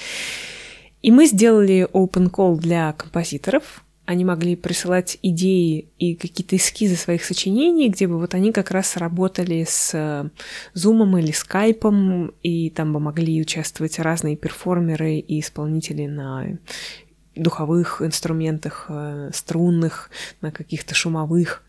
И 1.02 1.12
мы 1.12 1.26
сделали 1.26 1.88
open 1.92 2.30
call 2.30 2.58
для 2.58 2.94
композиторов, 2.94 3.84
они 4.10 4.26
могли 4.26 4.56
присылать 4.56 5.20
идеи 5.22 5.90
и 6.00 6.16
какие-то 6.16 6.56
эскизы 6.56 6.96
своих 6.96 7.24
сочинений, 7.24 7.90
где 7.90 8.08
бы 8.08 8.18
вот 8.18 8.34
они 8.34 8.52
как 8.52 8.72
раз 8.72 8.98
работали 8.98 9.64
с 9.70 10.32
Зумом 10.74 11.16
или 11.20 11.32
Скайпом, 11.32 12.34
и 12.42 12.72
там 12.72 12.92
бы 12.92 13.00
могли 13.00 13.40
участвовать 13.40 14.00
разные 14.00 14.36
перформеры 14.36 15.18
и 15.18 15.40
исполнители 15.40 16.08
на 16.08 16.58
духовых 17.42 18.02
инструментах, 18.02 18.86
э, 18.90 19.32
струнных, 19.34 20.10
на 20.42 20.52
каких-то 20.52 20.96
шумовых. 20.96 21.64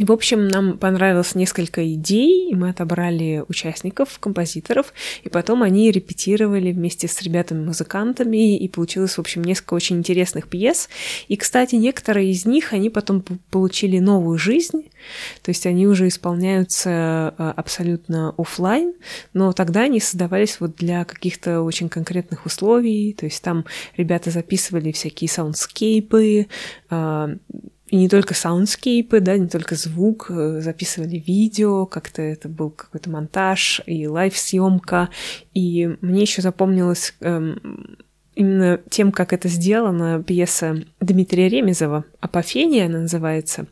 В 0.00 0.12
общем, 0.12 0.48
нам 0.48 0.78
понравилось 0.78 1.34
несколько 1.34 1.86
идей, 1.92 2.50
и 2.50 2.54
мы 2.54 2.70
отобрали 2.70 3.44
участников, 3.48 4.18
композиторов, 4.18 4.94
и 5.24 5.28
потом 5.28 5.62
они 5.62 5.90
репетировали 5.90 6.72
вместе 6.72 7.06
с 7.06 7.20
ребятами-музыкантами, 7.20 8.56
и 8.56 8.66
получилось, 8.68 9.16
в 9.16 9.18
общем, 9.18 9.44
несколько 9.44 9.74
очень 9.74 9.98
интересных 9.98 10.48
пьес. 10.48 10.88
И, 11.28 11.36
кстати, 11.36 11.74
некоторые 11.74 12.30
из 12.30 12.46
них, 12.46 12.72
они 12.72 12.88
потом 12.88 13.22
получили 13.50 13.98
новую 13.98 14.38
жизнь, 14.38 14.88
то 15.42 15.50
есть 15.50 15.66
они 15.66 15.86
уже 15.86 16.08
исполняются 16.08 17.34
э, 17.36 17.52
абсолютно 17.56 18.34
офлайн, 18.38 18.94
но 19.34 19.52
тогда 19.52 19.82
они 19.82 20.00
создавались 20.00 20.60
вот 20.60 20.76
для 20.76 21.04
каких-то 21.04 21.60
очень 21.60 21.90
конкретных 21.90 22.46
условий, 22.46 23.12
то 23.12 23.26
есть 23.26 23.42
там 23.42 23.66
ребята 23.98 24.30
записывали 24.30 24.92
всякие 24.92 25.28
soundscape 25.28 26.26
ы, 26.26 26.46
э, 26.88 27.36
и 27.90 27.96
не 27.96 28.08
только 28.08 28.34
soundscape 28.34 29.04
ы, 29.04 29.18
да, 29.18 29.36
не 29.36 29.48
только 29.48 29.74
звук, 29.74 30.26
э, 30.30 30.60
записывали 30.60 31.16
видео, 31.16 31.86
как-то 31.86 32.22
это 32.22 32.48
был 32.48 32.70
какой-то 32.70 33.10
монтаж 33.10 33.82
и 33.84 34.06
live 34.06 34.41
-съемка. 34.41 35.10
И 35.54 35.96
мне 36.00 36.22
еще 36.22 36.40
запомнилось 36.40 37.14
эм, 37.20 37.98
именно 38.36 38.80
тем, 38.88 39.10
как 39.10 39.32
это 39.32 39.48
сделано, 39.48 40.22
пьеса 40.22 40.84
Дмитрия 41.00 41.48
Ремезова 41.48 42.04
«Апофения» 42.20 42.86
она 42.86 43.00
называется. 43.00 43.66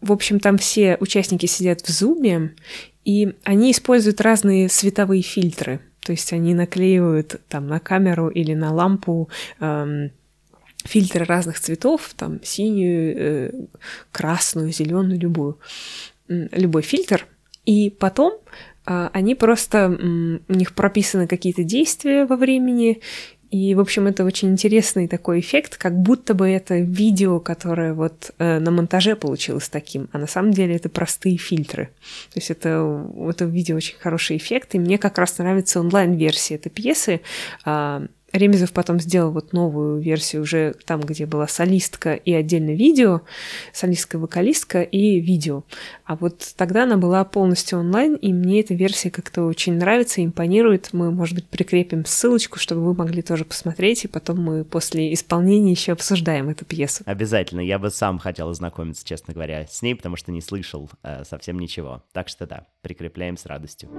В 0.00 0.10
общем, 0.10 0.40
там 0.40 0.58
все 0.58 0.96
участники 0.98 1.46
сидят 1.46 1.80
в 1.82 1.90
зуме, 1.90 2.56
и 3.04 3.36
они 3.44 3.70
используют 3.70 4.20
разные 4.20 4.68
световые 4.68 5.22
фильтры. 5.22 5.78
То 6.00 6.10
есть 6.10 6.32
они 6.32 6.54
наклеивают 6.54 7.40
там 7.48 7.68
на 7.68 7.78
камеру 7.78 8.28
или 8.28 8.54
на 8.54 8.74
лампу 8.74 9.28
эм, 9.60 10.10
фильтры 10.84 11.24
разных 11.24 11.60
цветов, 11.60 12.12
там 12.16 12.40
синюю, 12.42 13.14
э, 13.16 13.50
красную, 14.10 14.72
зеленую, 14.72 15.18
любую, 15.18 15.58
любой 16.28 16.82
фильтр. 16.82 17.26
И 17.64 17.90
потом 17.90 18.38
э, 18.86 19.08
они 19.12 19.34
просто, 19.34 19.88
у 20.48 20.52
них 20.52 20.74
прописаны 20.74 21.26
какие-то 21.26 21.64
действия 21.64 22.26
во 22.26 22.36
времени, 22.36 23.00
и, 23.52 23.74
в 23.74 23.80
общем, 23.80 24.06
это 24.06 24.24
очень 24.24 24.48
интересный 24.48 25.06
такой 25.06 25.40
эффект, 25.40 25.76
как 25.76 25.94
будто 25.94 26.32
бы 26.32 26.48
это 26.48 26.76
видео, 26.76 27.38
которое 27.38 27.92
вот 27.92 28.30
э, 28.38 28.58
на 28.58 28.70
монтаже 28.70 29.14
получилось 29.14 29.68
таким, 29.68 30.08
а 30.12 30.18
на 30.18 30.26
самом 30.26 30.52
деле 30.52 30.74
это 30.74 30.88
простые 30.88 31.36
фильтры. 31.36 31.90
То 32.32 32.38
есть 32.38 32.50
это, 32.50 33.06
это 33.28 33.44
видео 33.44 33.76
очень 33.76 33.98
хороший 33.98 34.38
эффект, 34.38 34.74
и 34.74 34.78
мне 34.78 34.96
как 34.96 35.18
раз 35.18 35.36
нравится 35.36 35.80
онлайн-версия 35.80 36.54
этой 36.54 36.70
пьесы. 36.70 37.20
Э, 37.66 38.06
Ремезов 38.32 38.72
потом 38.72 38.98
сделал 39.00 39.30
вот 39.30 39.52
новую 39.52 40.00
версию 40.00 40.42
уже 40.42 40.74
там, 40.86 41.00
где 41.00 41.26
была 41.26 41.46
солистка 41.46 42.14
и 42.14 42.32
отдельно 42.32 42.70
видео, 42.70 43.22
солистка, 43.72 44.18
вокалистка 44.18 44.82
и 44.82 45.20
видео. 45.20 45.64
А 46.04 46.16
вот 46.16 46.54
тогда 46.56 46.84
она 46.84 46.96
была 46.96 47.24
полностью 47.24 47.78
онлайн, 47.78 48.14
и 48.14 48.32
мне 48.32 48.60
эта 48.60 48.74
версия 48.74 49.10
как-то 49.10 49.44
очень 49.44 49.74
нравится, 49.74 50.24
импонирует. 50.24 50.90
Мы, 50.92 51.10
может 51.10 51.34
быть, 51.34 51.46
прикрепим 51.46 52.04
ссылочку, 52.04 52.58
чтобы 52.58 52.82
вы 52.82 52.94
могли 52.94 53.22
тоже 53.22 53.44
посмотреть, 53.44 54.04
и 54.04 54.08
потом 54.08 54.40
мы 54.40 54.64
после 54.64 55.12
исполнения 55.12 55.72
еще 55.72 55.92
обсуждаем 55.92 56.48
эту 56.48 56.64
пьесу. 56.64 57.02
Обязательно. 57.06 57.60
Я 57.60 57.78
бы 57.78 57.90
сам 57.90 58.18
хотел 58.18 58.48
ознакомиться, 58.48 59.04
честно 59.04 59.34
говоря, 59.34 59.66
с 59.68 59.82
ней, 59.82 59.94
потому 59.94 60.16
что 60.16 60.32
не 60.32 60.40
слышал 60.40 60.90
э, 61.02 61.24
совсем 61.24 61.58
ничего. 61.58 62.02
Так 62.12 62.28
что 62.28 62.46
да, 62.46 62.66
прикрепляем 62.80 63.36
с 63.36 63.46
радостью. 63.46 63.90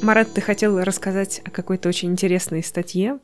Марат, 0.00 0.32
ты 0.32 0.40
хотел 0.40 0.78
рассказать 0.78 1.42
о 1.44 1.50
какой-то 1.50 1.88
очень 1.88 2.12
интересной 2.12 2.62
статье, 2.62 3.18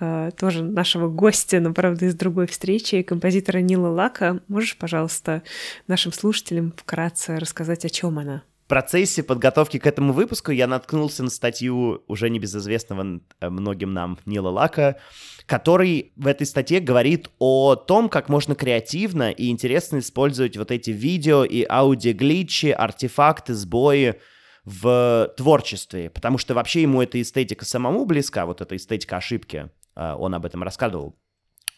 э, 0.00 0.30
тоже 0.36 0.64
нашего 0.64 1.08
гостя, 1.08 1.60
но, 1.60 1.72
правда, 1.72 2.06
из 2.06 2.14
другой 2.14 2.46
встречи, 2.48 3.02
композитора 3.02 3.58
Нила 3.58 3.88
Лака. 3.88 4.40
Можешь, 4.48 4.76
пожалуйста, 4.76 5.42
нашим 5.86 6.12
слушателям 6.12 6.74
вкратце 6.76 7.38
рассказать, 7.38 7.84
о 7.84 7.88
чем 7.88 8.18
она? 8.18 8.42
В 8.64 8.68
процессе 8.68 9.22
подготовки 9.22 9.78
к 9.78 9.86
этому 9.86 10.12
выпуску 10.12 10.50
я 10.50 10.66
наткнулся 10.66 11.22
на 11.22 11.30
статью 11.30 12.02
уже 12.08 12.28
небезызвестного 12.28 13.20
э, 13.40 13.48
многим 13.48 13.94
нам 13.94 14.18
Нила 14.26 14.48
Лака, 14.48 14.96
который 15.46 16.12
в 16.16 16.26
этой 16.26 16.48
статье 16.48 16.80
говорит 16.80 17.30
о 17.38 17.76
том, 17.76 18.08
как 18.08 18.28
можно 18.28 18.56
креативно 18.56 19.30
и 19.30 19.48
интересно 19.48 20.00
использовать 20.00 20.56
вот 20.56 20.72
эти 20.72 20.90
видео 20.90 21.44
и 21.44 21.64
аудиогличи, 21.68 22.66
артефакты, 22.66 23.54
сбои, 23.54 24.16
в 24.66 25.32
творчестве, 25.36 26.10
потому 26.10 26.38
что 26.38 26.52
вообще 26.52 26.82
ему 26.82 27.00
эта 27.00 27.22
эстетика 27.22 27.64
самому 27.64 28.04
близка, 28.04 28.44
вот 28.46 28.60
эта 28.60 28.76
эстетика 28.76 29.16
ошибки, 29.16 29.70
а, 29.94 30.16
он 30.16 30.34
об 30.34 30.44
этом 30.44 30.62
рассказывал 30.62 31.16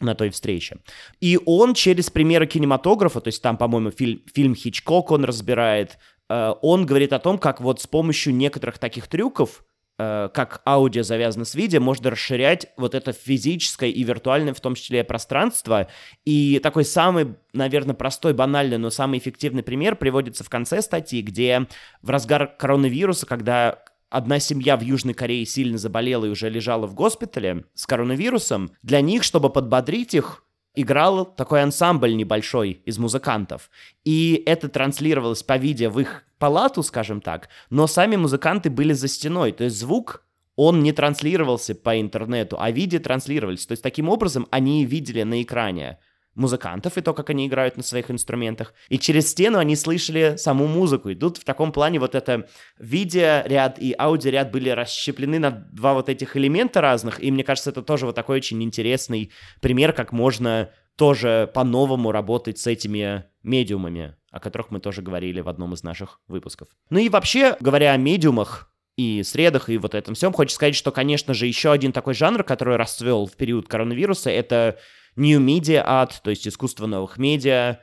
на 0.01 0.15
той 0.15 0.31
встрече. 0.31 0.79
И 1.21 1.39
он 1.45 1.75
через 1.75 2.09
примеры 2.09 2.47
кинематографа, 2.47 3.21
то 3.21 3.29
есть 3.29 3.43
там, 3.43 3.59
по-моему, 3.59 3.91
фильм, 3.91 4.23
фильм 4.33 4.55
Хичкок 4.55 5.11
он 5.11 5.25
разбирает, 5.25 5.99
а, 6.29 6.53
он 6.63 6.87
говорит 6.87 7.13
о 7.13 7.19
том, 7.19 7.39
как 7.39 7.61
вот 7.61 7.81
с 7.81 7.87
помощью 7.87 8.35
некоторых 8.35 8.79
таких 8.79 9.07
трюков 9.07 9.63
Э, 9.63 9.68
как 9.99 10.63
аудио 10.65 11.03
завязано 11.03 11.45
с 11.45 11.57
видео, 11.57 11.81
можно 11.81 12.11
расширять 12.11 12.69
вот 12.77 12.95
это 12.95 13.13
физическое 13.13 13.91
и 13.91 14.05
виртуальное, 14.05 14.55
в 14.55 14.61
том 14.61 14.77
числе, 14.77 15.03
пространство. 15.03 15.89
И 16.25 16.61
такой 16.63 16.85
самый, 16.85 17.35
наверное, 17.53 17.97
простой, 17.97 18.33
банальный, 18.33 18.79
но 18.79 18.91
самый 18.91 19.19
эффективный 19.19 19.65
пример 19.65 19.97
приводится 19.97 20.45
в 20.45 20.51
конце 20.51 20.83
статьи, 20.83 21.21
где 21.21 21.67
в 22.01 22.11
разгар 22.11 22.47
коронавируса, 22.47 23.27
когда 23.27 23.83
одна 24.09 24.39
семья 24.39 24.77
в 24.77 24.83
Южной 24.83 25.15
Корее 25.15 25.45
сильно 25.45 25.79
заболела 25.79 26.27
и 26.27 26.31
уже 26.31 26.49
лежала 26.49 26.87
в 26.87 26.95
госпитале 26.95 27.65
с 27.75 27.85
коронавирусом, 27.85 28.71
для 28.83 29.01
них, 29.01 29.25
чтобы 29.25 29.51
подбодрить 29.51 30.15
их, 30.15 30.45
играл 30.75 31.25
такой 31.25 31.63
ансамбль 31.63 32.15
небольшой 32.15 32.83
из 32.85 32.99
музыкантов. 32.99 33.69
И 34.05 34.43
это 34.47 34.69
транслировалось 34.69 35.43
по 35.43 35.57
видео 35.57 35.91
в 35.91 35.99
их 35.99 36.25
палату, 36.39 36.83
скажем 36.83 37.21
так, 37.21 37.49
но 37.71 37.87
сами 37.87 38.17
музыканты 38.17 38.71
были 38.71 38.93
за 38.93 39.09
стеной, 39.09 39.53
то 39.53 39.65
есть 39.65 39.79
звук 39.79 40.25
он 40.57 40.83
не 40.83 40.91
транслировался 40.91 41.77
по 41.77 42.01
интернету, 42.01 42.57
а 42.59 42.73
видео 42.73 42.99
транслировались. 42.99 43.65
То 43.65 43.73
есть 43.73 43.83
таким 43.83 44.09
образом 44.09 44.49
они 44.51 44.85
видели 44.85 45.23
на 45.23 45.41
экране 45.41 45.99
музыкантов 46.35 46.97
и 46.97 47.01
то, 47.01 47.15
как 47.15 47.31
они 47.31 47.47
играют 47.47 47.77
на 47.77 47.83
своих 47.83 48.11
инструментах. 48.11 48.75
И 48.89 48.99
через 48.99 49.31
стену 49.31 49.59
они 49.59 49.77
слышали 49.77 50.35
саму 50.37 50.67
музыку. 50.67 51.11
И 51.11 51.15
тут 51.15 51.37
в 51.37 51.45
таком 51.45 51.73
плане 51.73 52.01
вот 52.01 52.15
это 52.15 52.49
видеоряд 52.79 53.79
и 53.79 53.95
аудиоряд 53.97 54.51
были 54.51 54.71
расщеплены 54.71 55.39
на 55.39 55.51
два 55.51 55.95
вот 55.95 56.09
этих 56.09 56.37
элемента 56.37 56.81
разных. 56.81 57.23
И 57.23 57.31
мне 57.31 57.45
кажется, 57.45 57.71
это 57.71 57.83
тоже 57.83 58.07
вот 58.07 58.15
такой 58.15 58.39
очень 58.39 58.63
интересный 58.63 59.31
пример, 59.61 59.93
как 59.93 60.13
можно 60.13 60.71
тоже 60.99 61.51
по-новому 61.55 62.13
работать 62.13 62.59
с 62.59 62.67
этими 62.67 63.25
медиумами, 63.43 64.17
о 64.31 64.41
которых 64.41 64.71
мы 64.71 64.81
тоже 64.81 65.01
говорили 65.01 65.41
в 65.41 65.49
одном 65.49 65.73
из 65.73 65.83
наших 65.83 66.21
выпусков. 66.27 66.69
Ну 66.91 66.99
и 66.99 67.09
вообще, 67.09 67.57
говоря 67.61 67.93
о 67.93 67.97
медиумах, 67.97 68.71
и 68.97 69.23
средах, 69.23 69.69
и 69.71 69.79
вот 69.79 69.95
этом 69.95 70.15
всем. 70.15 70.33
Хочется 70.33 70.57
сказать, 70.57 70.75
что, 70.75 70.91
конечно 70.91 71.33
же, 71.33 71.47
еще 71.47 71.71
один 71.71 71.93
такой 71.93 72.15
жанр, 72.15 72.43
который 72.43 72.75
расцвел 72.75 73.27
в 73.27 73.37
период 73.37 73.69
коронавируса, 73.69 74.29
это 74.29 74.77
New 75.15 75.41
Media 75.41 75.87
Art, 75.87 76.15
то 76.21 76.31
есть 76.31 76.49
искусство 76.49 76.87
новых 76.87 77.17
медиа. 77.17 77.79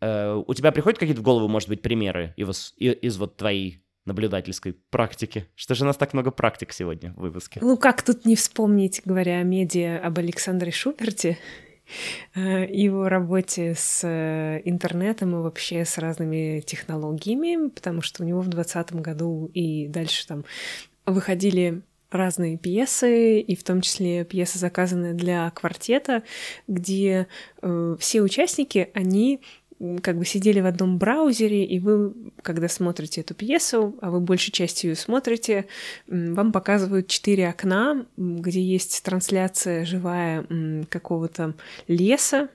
Э, 0.00 0.42
у 0.46 0.54
тебя 0.54 0.72
приходят 0.72 0.98
какие-то 0.98 1.20
в 1.20 1.24
голову, 1.24 1.48
может 1.48 1.68
быть, 1.68 1.82
примеры 1.82 2.32
из, 2.38 2.72
из, 2.78 3.18
вот 3.18 3.36
твоей 3.36 3.84
наблюдательской 4.06 4.72
практики? 4.88 5.46
Что 5.54 5.74
же 5.74 5.84
у 5.84 5.86
нас 5.86 5.98
так 5.98 6.14
много 6.14 6.30
практик 6.30 6.72
сегодня 6.72 7.12
в 7.12 7.20
выпуске? 7.20 7.60
Ну, 7.62 7.76
как 7.76 8.02
тут 8.02 8.24
не 8.24 8.34
вспомнить, 8.34 9.02
говоря 9.04 9.40
о 9.40 9.42
медиа, 9.42 10.00
об 10.02 10.18
Александре 10.18 10.72
Шуперте, 10.72 11.36
э, 12.34 12.66
его 12.70 13.08
работе 13.08 13.74
с 13.76 14.00
э, 14.04 14.62
интернетом 14.64 15.32
и 15.36 15.42
вообще 15.42 15.84
с 15.84 15.98
разными 15.98 16.60
технологиями, 16.60 17.68
потому 17.68 18.02
что 18.02 18.22
у 18.22 18.26
него 18.26 18.40
в 18.40 18.48
2020 18.48 18.94
году 19.00 19.50
и 19.54 19.88
дальше 19.88 20.26
там 20.26 20.44
выходили 21.06 21.82
разные 22.14 22.56
пьесы, 22.56 23.40
и 23.40 23.56
в 23.56 23.64
том 23.64 23.80
числе 23.80 24.24
пьесы, 24.24 24.58
заказанные 24.58 25.14
для 25.14 25.50
квартета, 25.50 26.22
где 26.68 27.26
э, 27.60 27.96
все 27.98 28.22
участники, 28.22 28.90
они 28.94 29.40
как 30.02 30.18
бы 30.18 30.24
сидели 30.24 30.60
в 30.60 30.66
одном 30.66 30.98
браузере, 30.98 31.64
и 31.64 31.78
вы, 31.78 32.14
когда 32.42 32.68
смотрите 32.68 33.20
эту 33.20 33.34
пьесу, 33.34 33.96
а 34.00 34.10
вы 34.10 34.20
большей 34.20 34.52
частью 34.52 34.90
ее 34.90 34.96
смотрите, 34.96 35.66
вам 36.06 36.52
показывают 36.52 37.08
четыре 37.08 37.48
окна, 37.48 38.06
где 38.16 38.62
есть 38.62 39.02
трансляция 39.02 39.84
живая 39.84 40.46
какого-то 40.88 41.54
леса, 41.88 42.48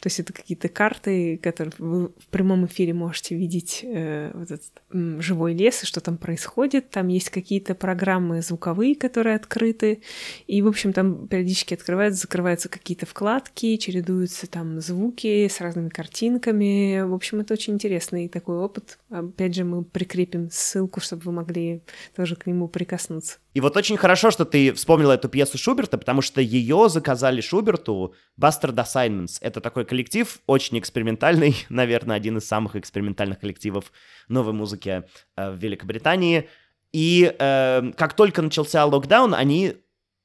то 0.00 0.08
есть 0.08 0.20
это 0.20 0.32
какие-то 0.32 0.68
карты, 0.68 1.38
которые 1.42 1.72
вы 1.78 2.08
в 2.08 2.26
прямом 2.30 2.66
эфире 2.66 2.92
можете 2.92 3.34
видеть 3.34 3.80
э, 3.82 4.30
вот 4.34 4.50
этот 4.50 4.70
м, 4.92 5.22
живой 5.22 5.54
лес 5.54 5.82
и 5.82 5.86
что 5.86 6.00
там 6.00 6.18
происходит. 6.18 6.90
Там 6.90 7.08
есть 7.08 7.30
какие-то 7.30 7.74
программы 7.74 8.42
звуковые, 8.42 8.94
которые 8.94 9.36
открыты. 9.36 10.02
И, 10.46 10.60
в 10.60 10.68
общем, 10.68 10.92
там 10.92 11.26
периодически 11.28 11.74
открываются, 11.74 12.22
закрываются 12.22 12.68
какие-то 12.68 13.06
вкладки, 13.06 13.76
чередуются 13.78 14.46
там 14.46 14.80
звуки 14.80 15.48
с 15.48 15.60
разными 15.60 15.88
картинками. 15.88 17.02
В 17.02 17.14
общем, 17.14 17.40
это 17.40 17.54
очень 17.54 17.74
интересный 17.74 18.28
такой 18.28 18.58
опыт. 18.58 18.98
Опять 19.08 19.54
же, 19.54 19.64
мы 19.64 19.82
прикрепим 19.82 20.50
ссылку, 20.50 21.00
чтобы 21.00 21.22
вы 21.22 21.32
могли 21.32 21.80
тоже 22.14 22.36
к 22.36 22.46
нему 22.46 22.68
прикоснуться. 22.68 23.38
И 23.54 23.60
вот 23.60 23.74
очень 23.74 23.96
хорошо, 23.96 24.30
что 24.30 24.44
ты 24.44 24.74
вспомнила 24.74 25.12
эту 25.12 25.30
пьесу 25.30 25.56
Шуберта, 25.56 25.96
потому 25.96 26.20
что 26.20 26.42
ее 26.42 26.90
заказали 26.90 27.40
Шуберту 27.40 28.14
Bastard 28.38 28.74
Assignments. 28.74 29.38
Это 29.40 29.62
такой 29.62 29.85
коллектив, 29.86 30.38
очень 30.46 30.78
экспериментальный, 30.78 31.56
наверное, 31.68 32.16
один 32.16 32.36
из 32.36 32.46
самых 32.46 32.76
экспериментальных 32.76 33.40
коллективов 33.40 33.92
новой 34.28 34.52
музыки 34.52 35.04
э, 35.36 35.50
в 35.50 35.56
Великобритании. 35.56 36.48
И 36.92 37.34
э, 37.38 37.92
как 37.96 38.14
только 38.14 38.42
начался 38.42 38.84
локдаун, 38.84 39.34
они 39.34 39.76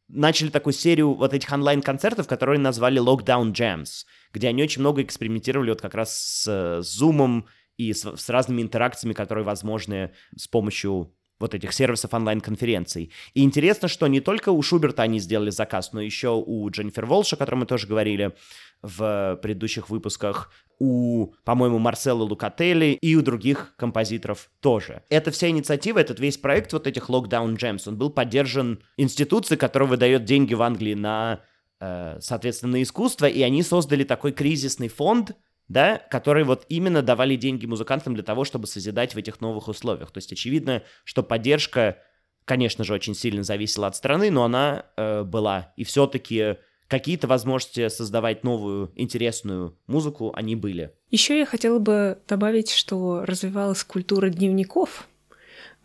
начали 0.09 0.49
такую 0.49 0.73
серию 0.73 1.13
вот 1.13 1.33
этих 1.33 1.51
онлайн-концертов, 1.51 2.27
которые 2.27 2.59
назвали 2.59 3.01
Lockdown 3.01 3.53
Jams, 3.53 4.05
где 4.33 4.49
они 4.49 4.63
очень 4.63 4.81
много 4.81 5.01
экспериментировали 5.01 5.69
вот 5.69 5.81
как 5.81 5.95
раз 5.95 6.13
с, 6.13 6.81
с 6.83 7.01
Zoom 7.01 7.45
и 7.77 7.93
с, 7.93 8.05
с 8.05 8.29
разными 8.29 8.61
интеракциями, 8.61 9.13
которые 9.13 9.45
возможны 9.45 10.11
с 10.35 10.47
помощью 10.47 11.13
вот 11.41 11.55
этих 11.55 11.73
сервисов 11.73 12.13
онлайн-конференций. 12.13 13.11
И 13.33 13.43
интересно, 13.43 13.87
что 13.87 14.07
не 14.07 14.21
только 14.21 14.49
у 14.49 14.61
Шуберта 14.61 15.01
они 15.01 15.19
сделали 15.19 15.49
заказ, 15.49 15.91
но 15.91 15.99
еще 15.99 16.29
у 16.29 16.69
Дженнифер 16.69 17.05
Волш, 17.05 17.33
о 17.33 17.35
которой 17.35 17.55
мы 17.55 17.65
тоже 17.65 17.87
говорили 17.87 18.33
в 18.81 19.39
предыдущих 19.41 19.89
выпусках, 19.89 20.51
у, 20.79 21.33
по-моему, 21.43 21.77
Марсела 21.77 22.23
Лукателли 22.23 22.97
и 22.99 23.15
у 23.15 23.21
других 23.21 23.75
композиторов 23.77 24.49
тоже. 24.61 25.03
Эта 25.09 25.29
вся 25.29 25.47
инициатива, 25.49 25.99
этот 25.99 26.19
весь 26.19 26.37
проект 26.37 26.73
вот 26.73 26.87
этих 26.87 27.09
Lockdown 27.09 27.55
Gems, 27.55 27.83
он 27.85 27.97
был 27.97 28.09
поддержан 28.09 28.81
институцией, 28.97 29.59
которая 29.59 29.87
выдает 29.87 30.25
деньги 30.25 30.55
в 30.55 30.61
Англии 30.63 30.95
на, 30.95 31.41
э, 31.79 32.17
соответственно, 32.19 32.73
на 32.73 32.83
искусство, 32.83 33.27
и 33.27 33.43
они 33.43 33.61
создали 33.61 34.03
такой 34.03 34.31
кризисный 34.31 34.87
фонд, 34.87 35.33
да, 35.67 36.01
которые 36.09 36.45
вот 36.45 36.65
именно 36.67 37.03
давали 37.03 37.35
деньги 37.35 37.67
музыкантам 37.67 38.15
для 38.15 38.23
того, 38.23 38.43
чтобы 38.43 38.65
созидать 38.65 39.13
в 39.13 39.17
этих 39.17 39.39
новых 39.39 39.67
условиях. 39.67 40.09
То 40.11 40.17
есть 40.17 40.33
очевидно, 40.33 40.81
что 41.03 41.21
поддержка, 41.21 41.99
конечно 42.45 42.83
же, 42.83 42.95
очень 42.95 43.13
сильно 43.13 43.43
зависела 43.43 43.85
от 43.85 43.95
страны, 43.95 44.31
но 44.31 44.43
она 44.43 44.87
э, 44.97 45.23
была. 45.23 45.73
И 45.77 45.83
все-таки 45.83 46.57
какие-то 46.91 47.25
возможности 47.25 47.87
создавать 47.87 48.43
новую 48.43 48.91
интересную 48.95 49.77
музыку, 49.87 50.33
они 50.35 50.57
были. 50.57 50.91
Еще 51.09 51.39
я 51.39 51.45
хотела 51.45 51.79
бы 51.79 52.19
добавить, 52.27 52.69
что 52.69 53.23
развивалась 53.25 53.85
культура 53.85 54.29
дневников, 54.29 55.07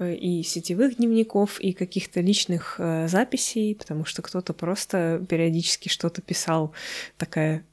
э, 0.01 0.14
и 0.16 0.42
сетевых 0.42 0.97
дневников, 0.97 1.61
и 1.61 1.73
каких-то 1.73 2.21
личных 2.21 2.75
э, 2.79 3.07
записей, 3.07 3.77
потому 3.77 4.05
что 4.05 4.21
кто-то 4.21 4.53
просто 4.53 5.25
периодически 5.29 5.88
что-то 5.88 6.23
писал, 6.23 6.73
такая 7.19 7.64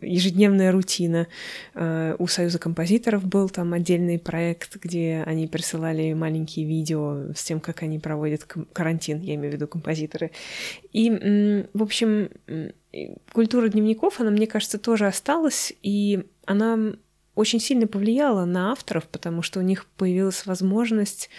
ежедневная 0.00 0.72
рутина. 0.72 1.28
Э, 1.74 2.16
у 2.18 2.26
Союза 2.26 2.58
композиторов 2.58 3.24
был 3.24 3.48
там 3.48 3.72
отдельный 3.72 4.18
проект, 4.18 4.76
где 4.82 5.22
они 5.24 5.46
присылали 5.46 6.12
маленькие 6.12 6.66
видео 6.66 7.32
с 7.36 7.44
тем, 7.44 7.60
как 7.60 7.84
они 7.84 8.00
проводят 8.00 8.44
карантин, 8.72 9.20
я 9.20 9.36
имею 9.36 9.52
в 9.52 9.54
виду 9.54 9.68
композиторы. 9.68 10.32
И, 10.92 11.08
в 11.72 11.82
общем, 11.84 12.30
культура 13.32 13.68
дневников, 13.68 14.20
она, 14.20 14.30
мне 14.30 14.46
кажется, 14.46 14.78
тоже 14.78 15.06
осталась, 15.06 15.72
и 15.82 16.24
она 16.44 16.94
очень 17.34 17.60
сильно 17.60 17.86
повлияло 17.86 18.44
на 18.44 18.72
авторов, 18.72 19.06
потому 19.08 19.42
что 19.42 19.60
у 19.60 19.62
них 19.62 19.86
появилась 19.96 20.46
возможность 20.46 21.30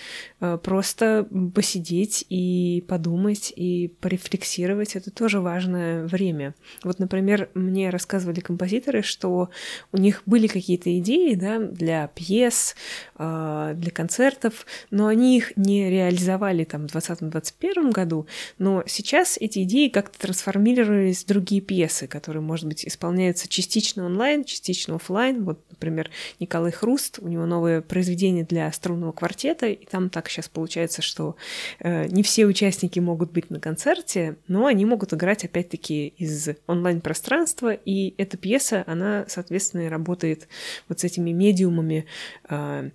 просто 0.63 1.27
посидеть 1.53 2.25
и 2.29 2.83
подумать 2.87 3.53
и 3.55 3.93
порефлексировать. 3.99 4.95
Это 4.95 5.11
тоже 5.11 5.39
важное 5.39 6.05
время. 6.05 6.55
Вот, 6.83 6.99
например, 6.99 7.49
мне 7.53 7.89
рассказывали 7.89 8.39
композиторы, 8.39 9.01
что 9.03 9.49
у 9.91 9.97
них 9.97 10.23
были 10.25 10.47
какие-то 10.47 10.97
идеи 10.99 11.35
да, 11.35 11.59
для 11.59 12.07
пьес, 12.07 12.75
э, 13.17 13.73
для 13.75 13.91
концертов, 13.91 14.65
но 14.89 15.07
они 15.07 15.37
их 15.37 15.55
не 15.55 15.89
реализовали 15.89 16.63
там 16.63 16.87
в 16.87 16.95
2020-2021 16.95 17.91
году, 17.91 18.27
но 18.57 18.83
сейчас 18.87 19.37
эти 19.39 19.63
идеи 19.63 19.89
как-то 19.89 20.19
трансформировались 20.19 21.23
в 21.23 21.27
другие 21.27 21.61
пьесы, 21.61 22.07
которые, 22.07 22.41
может 22.41 22.65
быть, 22.65 22.85
исполняются 22.85 23.47
частично 23.47 24.05
онлайн, 24.05 24.43
частично 24.43 24.95
офлайн. 24.95 25.43
Вот, 25.43 25.59
например, 25.69 26.09
Николай 26.39 26.71
Хруст, 26.71 27.19
у 27.21 27.27
него 27.27 27.45
новое 27.45 27.81
произведение 27.81 28.43
для 28.43 28.71
струнного 28.71 29.11
квартета, 29.11 29.67
и 29.67 29.85
там 29.85 30.09
так 30.09 30.29
сейчас 30.31 30.49
получается, 30.49 31.01
что 31.01 31.35
э, 31.79 32.07
не 32.07 32.23
все 32.23 32.45
участники 32.45 32.99
могут 32.99 33.31
быть 33.31 33.49
на 33.49 33.59
концерте, 33.59 34.37
но 34.47 34.65
они 34.65 34.85
могут 34.85 35.13
играть 35.13 35.45
опять-таки 35.45 36.07
из 36.17 36.49
онлайн-пространства, 36.67 37.73
и 37.73 38.13
эта 38.17 38.37
пьеса, 38.37 38.83
она, 38.87 39.25
соответственно, 39.27 39.89
работает 39.89 40.47
вот 40.87 40.99
с 40.99 41.03
этими 41.03 41.31
медиумами, 41.31 42.05
э, 42.49 42.89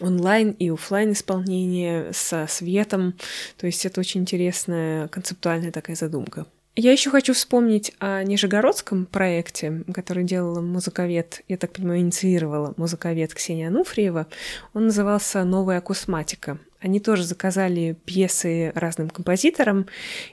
онлайн 0.00 0.50
и 0.52 0.70
офлайн 0.70 1.12
исполнение 1.12 2.12
со 2.12 2.46
светом. 2.46 3.14
То 3.56 3.66
есть 3.66 3.84
это 3.84 4.00
очень 4.00 4.22
интересная 4.22 5.08
концептуальная 5.08 5.72
такая 5.72 5.96
задумка. 5.96 6.46
Я 6.76 6.92
еще 6.92 7.10
хочу 7.10 7.34
вспомнить 7.34 7.92
о 7.98 8.22
Нижегородском 8.22 9.06
проекте, 9.06 9.82
который 9.92 10.24
делала 10.24 10.60
музыковед, 10.60 11.42
я 11.48 11.56
так 11.56 11.72
понимаю, 11.72 12.00
инициировала 12.00 12.74
музыковед 12.76 13.34
Ксения 13.34 13.68
Ануфриева. 13.68 14.28
Он 14.72 14.86
назывался 14.86 15.42
«Новая 15.44 15.78
акусматика». 15.78 16.58
Они 16.80 16.98
тоже 16.98 17.24
заказали 17.24 17.96
пьесы 18.06 18.72
разным 18.74 19.10
композиторам, 19.10 19.86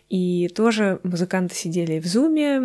и 0.10 0.47
тоже 0.55 0.99
музыканты 1.03 1.55
сидели 1.55 1.99
в 1.99 2.05
зуме 2.05 2.60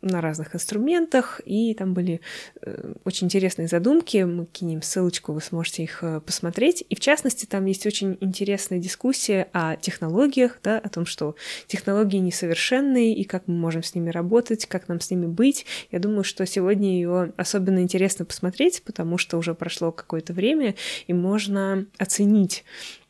на 0.00 0.20
разных 0.20 0.54
инструментах, 0.54 1.40
и 1.44 1.74
там 1.74 1.92
были 1.92 2.20
э, 2.62 2.94
очень 3.04 3.26
интересные 3.26 3.66
задумки. 3.66 4.18
Мы 4.18 4.46
кинем 4.46 4.82
ссылочку, 4.82 5.32
вы 5.32 5.40
сможете 5.40 5.82
их 5.82 5.98
э, 6.02 6.20
посмотреть. 6.20 6.84
И 6.88 6.94
в 6.94 7.00
частности, 7.00 7.46
там 7.46 7.64
есть 7.64 7.84
очень 7.84 8.16
интересная 8.20 8.78
дискуссия 8.78 9.48
о 9.52 9.74
технологиях, 9.76 10.60
да, 10.62 10.78
о 10.78 10.88
том, 10.88 11.04
что 11.04 11.34
технологии 11.66 12.18
несовершенные, 12.18 13.12
и 13.12 13.24
как 13.24 13.48
мы 13.48 13.54
можем 13.54 13.82
с 13.82 13.94
ними 13.94 14.10
работать, 14.10 14.66
как 14.66 14.86
нам 14.86 15.00
с 15.00 15.10
ними 15.10 15.26
быть. 15.26 15.66
Я 15.90 15.98
думаю, 15.98 16.22
что 16.22 16.46
сегодня 16.46 16.92
ее 16.92 17.32
особенно 17.36 17.80
интересно 17.80 18.24
посмотреть, 18.24 18.82
потому 18.84 19.18
что 19.18 19.36
уже 19.36 19.54
прошло 19.54 19.90
какое-то 19.90 20.32
время, 20.32 20.76
и 21.08 21.12
можно 21.12 21.86
оценить 21.98 22.64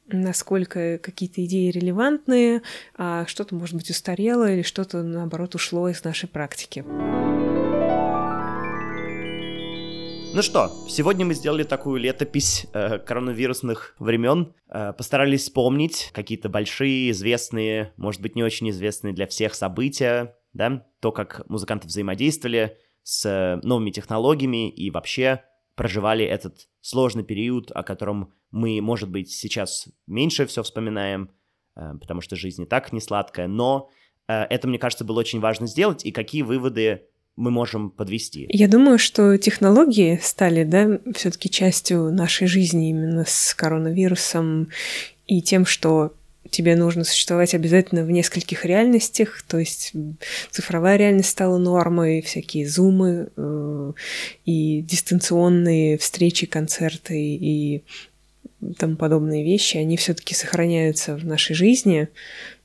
насколько 0.09 0.99
какие-то 0.99 1.45
идеи 1.45 1.71
релевантные, 1.71 2.63
а 2.97 3.27
что-то, 3.27 3.55
может 3.55 3.75
быть, 3.75 3.91
устарело 3.91 4.51
или 4.51 4.63
что-то, 4.63 5.03
наоборот, 5.03 5.55
ушло 5.55 5.89
из 5.89 6.03
нашей 6.05 6.29
практики. 6.29 6.85
Ну 10.35 10.43
что, 10.43 10.71
сегодня 10.89 11.25
мы 11.25 11.35
сделали 11.35 11.63
такую 11.63 12.01
летопись 12.01 12.67
э, 12.73 12.99
коронавирусных 12.99 13.97
времен. 13.99 14.55
Э, 14.69 14.93
постарались 14.93 15.43
вспомнить 15.45 16.11
какие-то 16.13 16.51
большие, 16.51 17.11
известные, 17.11 17.95
может 17.97 18.21
быть, 18.21 18.37
не 18.37 18.43
очень 18.43 18.69
известные 18.69 19.15
для 19.15 19.27
всех 19.27 19.55
события, 19.55 20.37
да, 20.53 20.85
то, 21.01 21.13
как 21.13 21.49
музыканты 21.49 21.89
взаимодействовали 21.89 22.77
с 23.03 23.25
э, 23.25 23.59
новыми 23.67 23.91
технологиями 23.91 24.71
и 24.71 24.91
вообще 24.91 25.45
проживали 25.79 26.25
этот 26.25 26.69
сложный 26.83 27.23
период, 27.23 27.71
о 27.73 27.83
котором 27.83 28.35
мы, 28.51 28.81
может 28.83 29.09
быть, 29.09 29.31
сейчас 29.31 29.89
меньше 30.07 30.45
все 30.47 30.63
вспоминаем, 30.63 31.31
э, 31.77 31.95
потому 32.01 32.21
что 32.21 32.37
жизнь 32.37 32.63
не 32.63 32.67
так 32.67 32.93
не 32.93 33.01
сладкая, 33.01 33.47
но 33.47 33.89
э, 34.27 34.43
это, 34.51 34.67
мне 34.67 34.79
кажется, 34.79 35.05
было 35.05 35.21
очень 35.21 35.41
важно 35.41 35.69
сделать, 35.69 36.05
и 36.05 36.11
какие 36.11 36.43
выводы 36.43 37.05
мы 37.37 37.53
можем 37.53 37.91
подвести? 37.91 38.47
Я 38.49 38.67
думаю, 38.67 38.99
что 38.99 39.39
технологии 39.39 40.19
стали, 40.21 40.65
да, 40.65 40.99
все-таки 41.15 41.49
частью 41.49 42.13
нашей 42.13 42.49
жизни 42.49 42.91
именно 42.91 43.25
с 43.25 43.55
коронавирусом 43.55 44.71
и 45.27 45.41
тем, 45.41 45.65
что 45.65 46.18
тебе 46.51 46.77
нужно 46.77 47.05
существовать 47.05 47.55
обязательно 47.55 48.05
в 48.05 48.11
нескольких 48.11 48.65
реальностях, 48.65 49.43
то 49.43 49.59
есть 49.59 49.93
цифровая 50.51 50.97
реальность 50.97 51.31
стала 51.31 51.59
нормой, 51.59 52.23
всякие 52.23 52.69
зумы 52.69 53.29
э, 53.37 53.93
и 54.45 54.83
дистанционные 54.83 55.99
встречи, 55.99 56.47
концерты 56.47 57.19
и 57.19 57.85
тому 58.77 58.97
подобные 58.97 59.45
вещи, 59.45 59.77
они 59.77 59.97
все-таки 59.97 60.35
сохраняются 60.35 61.17
в 61.17 61.25
нашей 61.25 61.55
жизни. 61.55 62.09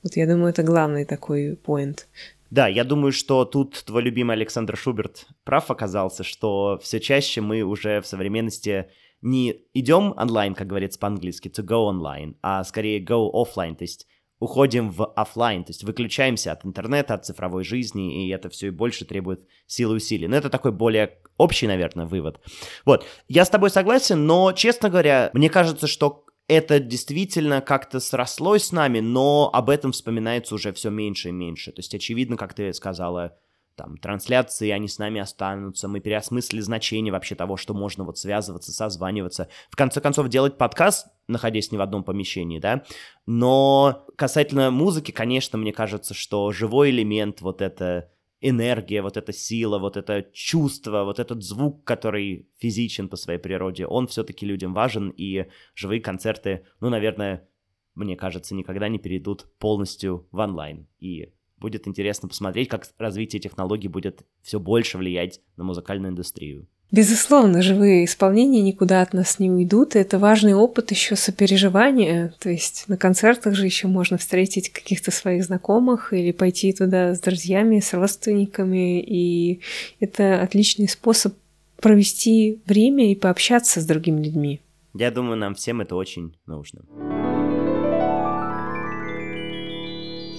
Вот 0.02 0.16
я 0.16 0.26
думаю, 0.26 0.50
это 0.50 0.62
главный 0.62 1.04
такой 1.04 1.56
поинт. 1.56 2.08
Да, 2.50 2.68
я 2.68 2.84
думаю, 2.84 3.12
что 3.12 3.44
тут 3.44 3.82
твой 3.84 4.02
любимый 4.02 4.36
Александр 4.36 4.76
Шуберт 4.76 5.26
прав 5.44 5.70
оказался, 5.70 6.22
что 6.22 6.78
все 6.82 7.00
чаще 7.00 7.40
мы 7.40 7.62
уже 7.62 8.00
в 8.00 8.06
современности 8.06 8.86
не 9.24 9.62
идем 9.72 10.14
онлайн, 10.16 10.54
как 10.54 10.66
говорится 10.66 10.98
по-английски, 10.98 11.48
to 11.48 11.64
go 11.64 11.90
online, 11.90 12.36
а 12.42 12.62
скорее 12.62 13.02
go 13.02 13.30
offline, 13.32 13.74
то 13.74 13.82
есть 13.82 14.06
уходим 14.38 14.90
в 14.90 15.06
офлайн, 15.16 15.64
то 15.64 15.70
есть 15.70 15.84
выключаемся 15.84 16.52
от 16.52 16.64
интернета, 16.66 17.14
от 17.14 17.24
цифровой 17.24 17.64
жизни, 17.64 18.26
и 18.26 18.28
это 18.28 18.50
все 18.50 18.66
и 18.66 18.70
больше 18.70 19.04
требует 19.04 19.46
силы 19.66 19.94
и 19.94 19.96
усилий. 19.96 20.28
Но 20.28 20.36
это 20.36 20.50
такой 20.50 20.72
более 20.72 21.18
общий, 21.38 21.66
наверное, 21.66 22.04
вывод. 22.04 22.40
Вот, 22.84 23.06
я 23.28 23.44
с 23.44 23.50
тобой 23.50 23.70
согласен, 23.70 24.26
но, 24.26 24.52
честно 24.52 24.90
говоря, 24.90 25.30
мне 25.32 25.48
кажется, 25.48 25.86
что 25.86 26.26
это 26.46 26.78
действительно 26.78 27.62
как-то 27.62 28.00
срослось 28.00 28.64
с 28.64 28.72
нами, 28.72 29.00
но 29.00 29.48
об 29.52 29.70
этом 29.70 29.92
вспоминается 29.92 30.54
уже 30.54 30.72
все 30.74 30.90
меньше 30.90 31.30
и 31.30 31.32
меньше. 31.32 31.72
То 31.72 31.80
есть, 31.80 31.94
очевидно, 31.94 32.36
как 32.36 32.52
ты 32.52 32.72
сказала, 32.74 33.38
там, 33.76 33.96
трансляции, 33.96 34.70
они 34.70 34.88
с 34.88 34.98
нами 34.98 35.20
останутся, 35.20 35.88
мы 35.88 36.00
переосмыслили 36.00 36.60
значение 36.60 37.12
вообще 37.12 37.34
того, 37.34 37.56
что 37.56 37.74
можно 37.74 38.04
вот 38.04 38.18
связываться, 38.18 38.72
созваниваться, 38.72 39.48
в 39.70 39.76
конце 39.76 40.00
концов 40.00 40.28
делать 40.28 40.58
подкаст, 40.58 41.08
находясь 41.28 41.72
не 41.72 41.78
в 41.78 41.80
одном 41.80 42.04
помещении, 42.04 42.58
да, 42.58 42.84
но 43.26 44.06
касательно 44.16 44.70
музыки, 44.70 45.10
конечно, 45.10 45.58
мне 45.58 45.72
кажется, 45.72 46.14
что 46.14 46.52
живой 46.52 46.90
элемент, 46.90 47.40
вот 47.40 47.62
это 47.62 48.10
энергия, 48.40 49.00
вот 49.00 49.16
эта 49.16 49.32
сила, 49.32 49.78
вот 49.78 49.96
это 49.96 50.26
чувство, 50.32 51.04
вот 51.04 51.18
этот 51.18 51.42
звук, 51.42 51.84
который 51.84 52.48
физичен 52.58 53.08
по 53.08 53.16
своей 53.16 53.38
природе, 53.38 53.86
он 53.86 54.06
все-таки 54.06 54.44
людям 54.44 54.74
важен, 54.74 55.08
и 55.16 55.46
живые 55.74 56.00
концерты, 56.00 56.66
ну, 56.80 56.90
наверное, 56.90 57.48
мне 57.94 58.16
кажется, 58.16 58.54
никогда 58.54 58.88
не 58.88 58.98
перейдут 58.98 59.46
полностью 59.58 60.26
в 60.30 60.38
онлайн. 60.38 60.86
И 60.98 61.32
будет 61.58 61.86
интересно 61.86 62.28
посмотреть, 62.28 62.68
как 62.68 62.86
развитие 62.98 63.40
технологий 63.40 63.88
будет 63.88 64.22
все 64.42 64.58
больше 64.60 64.98
влиять 64.98 65.40
на 65.56 65.64
музыкальную 65.64 66.12
индустрию. 66.12 66.66
Безусловно, 66.90 67.60
живые 67.60 68.04
исполнения 68.04 68.60
никуда 68.60 69.02
от 69.02 69.14
нас 69.14 69.40
не 69.40 69.50
уйдут. 69.50 69.96
И 69.96 69.98
это 69.98 70.18
важный 70.18 70.54
опыт 70.54 70.92
еще 70.92 71.16
сопереживания. 71.16 72.32
То 72.38 72.50
есть 72.50 72.84
на 72.86 72.96
концертах 72.96 73.54
же 73.54 73.64
еще 73.64 73.88
можно 73.88 74.16
встретить 74.16 74.70
каких-то 74.70 75.10
своих 75.10 75.44
знакомых 75.44 76.12
или 76.12 76.30
пойти 76.30 76.72
туда 76.72 77.14
с 77.14 77.20
друзьями, 77.20 77.80
с 77.80 77.92
родственниками. 77.94 79.00
И 79.00 79.60
это 79.98 80.40
отличный 80.40 80.88
способ 80.88 81.34
провести 81.80 82.60
время 82.66 83.10
и 83.10 83.16
пообщаться 83.16 83.80
с 83.80 83.86
другими 83.86 84.22
людьми. 84.22 84.60
Я 84.94 85.10
думаю, 85.10 85.36
нам 85.36 85.56
всем 85.56 85.80
это 85.80 85.96
очень 85.96 86.36
нужно. 86.46 86.82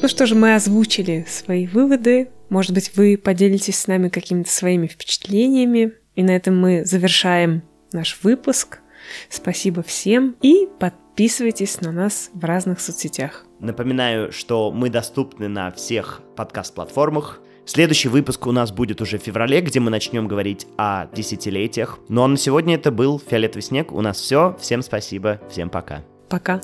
Ну 0.01 0.07
что 0.07 0.25
же, 0.25 0.35
мы 0.35 0.55
озвучили 0.55 1.25
свои 1.27 1.67
выводы. 1.67 2.29
Может 2.49 2.73
быть, 2.73 2.95
вы 2.95 3.17
поделитесь 3.17 3.79
с 3.79 3.87
нами 3.87 4.09
какими-то 4.09 4.51
своими 4.51 4.87
впечатлениями 4.87 5.93
И 6.15 6.23
на 6.23 6.35
этом 6.35 6.59
мы 6.59 6.85
завершаем 6.85 7.63
наш 7.91 8.19
выпуск. 8.21 8.79
Спасибо 9.29 9.83
всем 9.83 10.35
и 10.41 10.67
подписывайтесь 10.79 11.81
на 11.81 11.91
нас 11.91 12.29
в 12.33 12.43
разных 12.43 12.79
соцсетях. 12.79 13.45
Напоминаю, 13.59 14.31
что 14.31 14.71
мы 14.71 14.89
доступны 14.89 15.47
на 15.47 15.71
всех 15.71 16.21
подкаст-платформах. 16.35 17.41
Следующий 17.65 18.09
выпуск 18.09 18.45
у 18.45 18.51
нас 18.51 18.71
будет 18.71 19.01
уже 19.01 19.17
в 19.17 19.23
феврале, 19.23 19.61
где 19.61 19.79
мы 19.79 19.89
начнем 19.89 20.27
говорить 20.27 20.67
о 20.77 21.07
десятилетиях. 21.07 21.99
Ну 22.09 22.23
а 22.23 22.27
на 22.27 22.37
сегодня 22.37 22.75
это 22.75 22.91
был 22.91 23.19
«Фиолетовый 23.19 23.63
снег». 23.63 23.91
У 23.91 24.01
нас 24.01 24.19
все. 24.19 24.55
Всем 24.59 24.83
спасибо. 24.83 25.41
Всем 25.49 25.69
пока. 25.69 26.03
Пока. 26.29 26.61